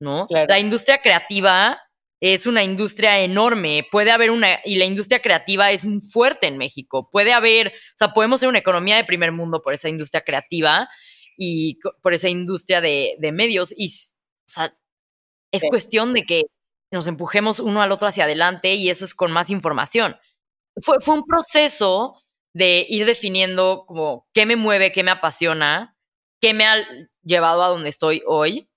[0.00, 0.26] ¿no?
[0.30, 1.80] La industria creativa
[2.20, 7.10] es una industria enorme, puede haber una, y la industria creativa es fuerte en México,
[7.10, 10.88] puede haber, o sea, podemos ser una economía de primer mundo por esa industria creativa
[11.36, 14.76] y por esa industria de, medios, y, o sea,
[15.52, 16.44] es cuestión de que
[16.90, 20.16] nos empujemos uno al otro hacia adelante y eso es con más información.
[20.82, 22.22] Fue, fue un proceso
[22.54, 25.96] de ir definiendo como qué me mueve, qué me apasiona,
[26.40, 26.76] qué me ha
[27.22, 28.68] llevado a donde estoy hoy.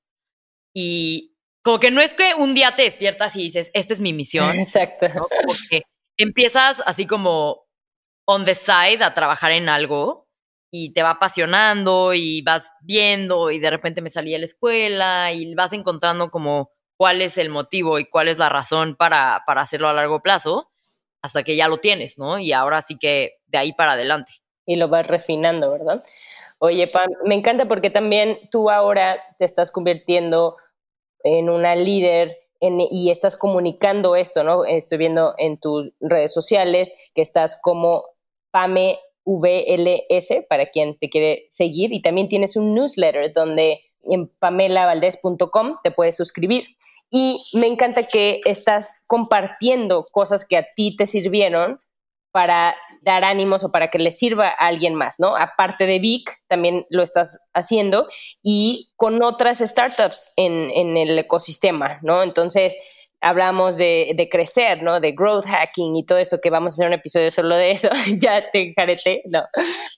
[0.74, 4.14] Y como que no es que un día te despiertas y dices, esta es mi
[4.14, 4.56] misión.
[4.60, 5.08] Exacto.
[5.46, 5.84] Porque
[6.18, 7.66] empiezas así como
[8.26, 10.25] on the side a trabajar en algo
[10.78, 15.32] y te va apasionando y vas viendo y de repente me salí a la escuela
[15.32, 19.62] y vas encontrando como cuál es el motivo y cuál es la razón para, para
[19.62, 20.70] hacerlo a largo plazo
[21.22, 22.40] hasta que ya lo tienes, ¿no?
[22.40, 24.34] Y ahora sí que de ahí para adelante.
[24.66, 26.04] Y lo vas refinando, ¿verdad?
[26.60, 30.58] Oye, Pam, me encanta porque también tú ahora te estás convirtiendo
[31.24, 34.66] en una líder y estás comunicando esto, ¿no?
[34.66, 38.04] Estoy viendo en tus redes sociales que estás como
[38.52, 45.78] Pame VLS para quien te quiere seguir y también tienes un newsletter donde en pamelavaldez.com
[45.84, 46.66] te puedes suscribir.
[47.10, 51.78] Y me encanta que estás compartiendo cosas que a ti te sirvieron
[52.32, 55.38] para dar ánimos o para que le sirva a alguien más, ¿no?
[55.38, 58.08] Aparte de Vic, también lo estás haciendo
[58.44, 62.24] y con otras startups en, en el ecosistema, ¿no?
[62.24, 62.76] Entonces,
[63.22, 65.00] hablamos de, de, crecer, ¿no?
[65.00, 67.90] De growth hacking y todo esto, que vamos a hacer un episodio solo de eso,
[68.18, 69.44] ya te encarete, no.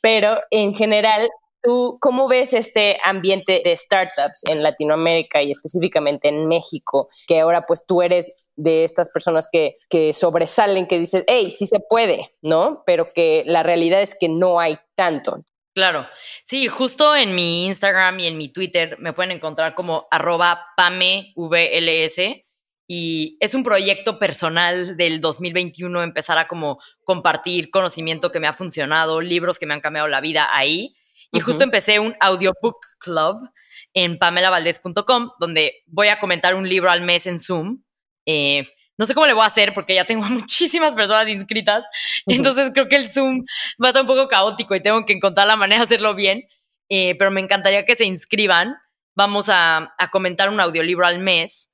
[0.02, 1.30] Pero en general,
[1.64, 7.10] ¿Tú cómo ves este ambiente de startups en Latinoamérica y específicamente en México?
[7.28, 11.68] Que ahora pues tú eres de estas personas que, que sobresalen, que dices, hey, sí
[11.68, 12.84] se puede, ¿no?
[12.86, 15.44] Pero que la realidad es que no hay tanto.
[15.74, 16.08] Claro,
[16.46, 22.47] sí, justo en mi Instagram y en mi Twitter me pueden encontrar como arroba PameVLS
[22.88, 28.54] y es un proyecto personal del 2021 empezar a como compartir conocimiento que me ha
[28.54, 30.96] funcionado, libros que me han cambiado la vida ahí
[31.32, 33.50] y justo empecé un audiobook club
[33.94, 37.84] en pamelavaldez.com, donde voy a comentar un libro al mes en Zoom.
[38.26, 38.68] Eh,
[38.98, 41.84] no sé cómo le voy a hacer porque ya tengo muchísimas personas inscritas.
[42.26, 43.46] Entonces creo que el Zoom
[43.82, 46.44] va a estar un poco caótico y tengo que encontrar la manera de hacerlo bien.
[46.90, 48.76] Eh, pero me encantaría que se inscriban.
[49.16, 51.67] Vamos a, a, comentar un audiolibro al mes,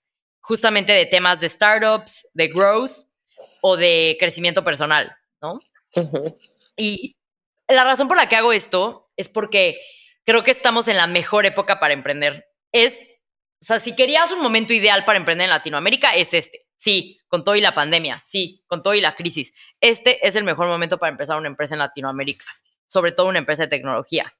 [0.43, 2.91] justamente de temas de startups, de growth
[3.61, 5.59] o de crecimiento personal, ¿no?
[6.75, 7.15] Y
[7.67, 9.79] la razón por la que hago esto es porque
[10.25, 12.45] creo que estamos en la mejor época para emprender.
[12.71, 16.65] Es, o sea, si querías un momento ideal para emprender en Latinoamérica, es este.
[16.75, 19.53] Sí, con todo y la pandemia, sí, con todo y la crisis.
[19.79, 22.45] Este es el mejor momento para empezar una empresa en Latinoamérica,
[22.87, 24.33] sobre todo una empresa de tecnología,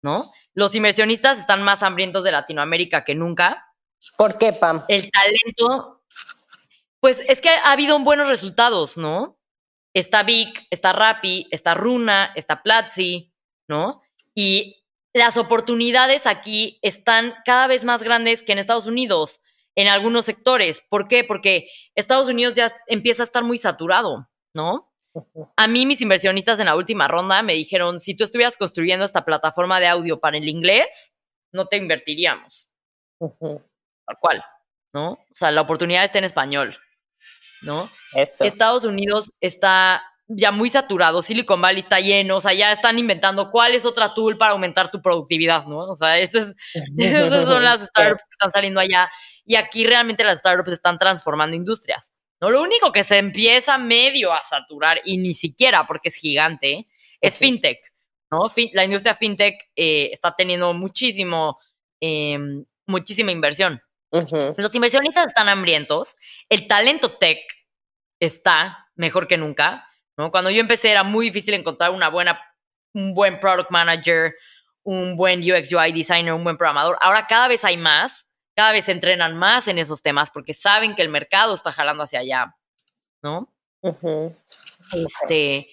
[0.00, 0.32] ¿no?
[0.54, 3.65] Los inversionistas están más hambrientos de Latinoamérica que nunca.
[4.16, 4.84] ¿Por qué, Pam?
[4.88, 6.02] El talento,
[7.00, 9.38] pues es que ha habido buenos resultados, ¿no?
[9.94, 13.32] Está Vic, está Rappi, está Runa, está Platzi,
[13.68, 14.02] ¿no?
[14.34, 19.40] Y las oportunidades aquí están cada vez más grandes que en Estados Unidos,
[19.74, 20.82] en algunos sectores.
[20.88, 21.24] ¿Por qué?
[21.24, 24.92] Porque Estados Unidos ya empieza a estar muy saturado, ¿no?
[25.56, 29.24] A mí mis inversionistas en la última ronda me dijeron, si tú estuvieras construyendo esta
[29.24, 31.14] plataforma de audio para el inglés,
[31.52, 32.68] no te invertiríamos.
[34.06, 34.44] Tal cual,
[34.92, 35.12] ¿no?
[35.12, 36.76] O sea, la oportunidad está en español,
[37.62, 37.90] ¿no?
[38.14, 38.44] Eso.
[38.44, 43.50] Estados Unidos está ya muy saturado, Silicon Valley está lleno, o sea, ya están inventando
[43.50, 45.78] cuál es otra tool para aumentar tu productividad, ¿no?
[45.78, 46.54] O sea, esas,
[46.98, 49.10] esas son las startups que están saliendo allá
[49.44, 52.12] y aquí realmente las startups están transformando industrias.
[52.40, 56.86] No, lo único que se empieza medio a saturar y ni siquiera porque es gigante
[57.20, 57.78] es fintech,
[58.30, 58.50] ¿no?
[58.74, 61.58] la industria fintech eh, está teniendo muchísimo,
[62.00, 63.80] em, muchísima inversión.
[64.56, 66.16] Los inversionistas están hambrientos,
[66.48, 67.38] el talento tech
[68.20, 69.86] está mejor que nunca,
[70.16, 70.30] ¿no?
[70.30, 72.40] Cuando yo empecé era muy difícil encontrar una buena,
[72.94, 74.34] un buen product manager,
[74.82, 76.96] un buen UX UI designer, un buen programador.
[77.00, 80.94] Ahora cada vez hay más, cada vez se entrenan más en esos temas porque saben
[80.94, 82.56] que el mercado está jalando hacia allá,
[83.22, 83.52] ¿no?
[84.92, 85.68] Este,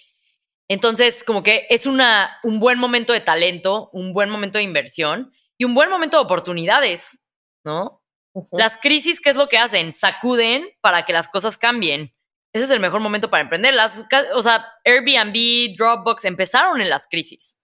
[0.67, 5.31] entonces, como que es una, un buen momento de talento, un buen momento de inversión
[5.57, 7.19] y un buen momento de oportunidades,
[7.63, 8.02] ¿no?
[8.51, 9.93] Las crisis, ¿qué es lo que hacen?
[9.93, 12.13] Sacuden para que las cosas cambien.
[12.53, 13.73] Ese es el mejor momento para emprender.
[13.73, 13.93] Las,
[14.33, 17.59] o sea, Airbnb, Dropbox empezaron en las crisis,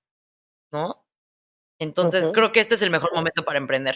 [0.72, 1.05] ¿no?
[1.80, 3.95] Entonces, creo que este es el mejor momento para emprender.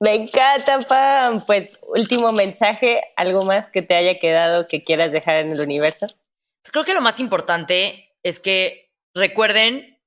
[0.00, 1.44] Me encanta, Pam.
[1.46, 6.06] Pues, último mensaje, algo más que te haya quedado que quieras dejar en el universo.
[6.64, 9.98] Creo que lo más importante es que recuerden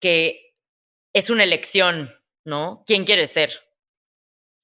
[0.00, 0.54] que
[1.14, 2.12] es una elección,
[2.44, 2.82] ¿no?
[2.86, 3.67] ¿Quién quiere ser?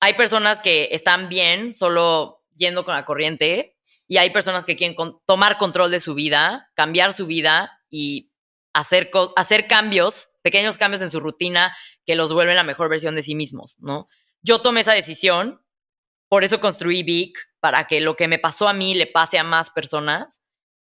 [0.04, 4.94] Hay personas que están bien solo yendo con la corriente y hay personas que quieren
[5.24, 8.30] tomar control de su vida, cambiar su vida y
[8.74, 11.74] hacer, hacer cambios, pequeños cambios en su rutina
[12.04, 14.08] que los vuelven la mejor versión de sí mismos, ¿no?
[14.42, 15.64] Yo tomé esa decisión,
[16.28, 19.42] por eso construí Vic, para que lo que me pasó a mí le pase a
[19.42, 20.42] más personas.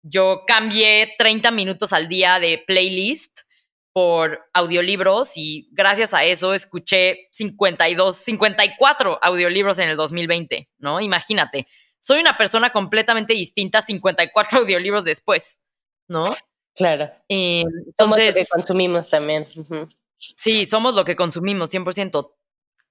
[0.02, 3.40] Yo cambié 30 minutos al día de playlist
[3.98, 11.00] por audiolibros y gracias a eso escuché 52, 54 audiolibros en el 2020, ¿no?
[11.00, 11.66] Imagínate,
[11.98, 15.58] soy una persona completamente distinta 54 audiolibros después,
[16.06, 16.32] ¿no?
[16.76, 17.10] Claro.
[17.28, 19.48] Eh, entonces, somos lo que consumimos también.
[20.36, 22.36] Sí, somos lo que consumimos, 100%.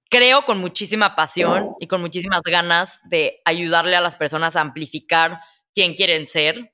[0.10, 5.40] Creo con muchísima pasión y con muchísimas ganas de ayudarle a las personas a amplificar
[5.74, 6.74] quién quieren ser,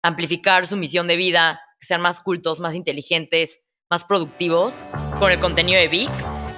[0.00, 4.74] amplificar su misión de vida, que sean más cultos, más inteligentes, más productivos
[5.20, 6.10] con el contenido de Vic.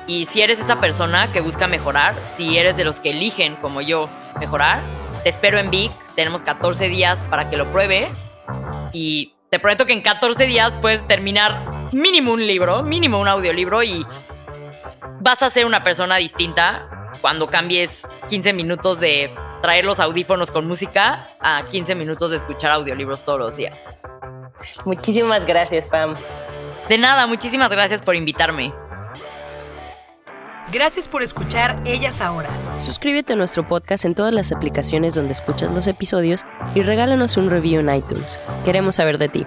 [0.06, 3.82] Y si eres esa persona que busca mejorar, si eres de los que eligen, como
[3.82, 4.08] yo,
[4.40, 4.80] mejorar,
[5.22, 5.92] te espero en Vic.
[6.14, 8.16] Tenemos 14 días para que lo pruebes.
[8.94, 13.82] Y te prometo que en 14 días puedes terminar mínimo un libro, mínimo un audiolibro
[13.82, 14.06] y
[15.20, 20.66] vas a ser una persona distinta cuando cambies 15 minutos de traer los audífonos con
[20.66, 23.78] música a 15 minutos de escuchar audiolibros todos los días.
[24.86, 26.14] Muchísimas gracias, Pam.
[26.88, 28.72] De nada, muchísimas gracias por invitarme.
[30.72, 32.50] Gracias por escuchar Ellas Ahora.
[32.78, 37.48] Suscríbete a nuestro podcast en todas las aplicaciones donde escuchas los episodios y regálanos un
[37.48, 38.38] review en iTunes.
[38.64, 39.46] Queremos saber de ti.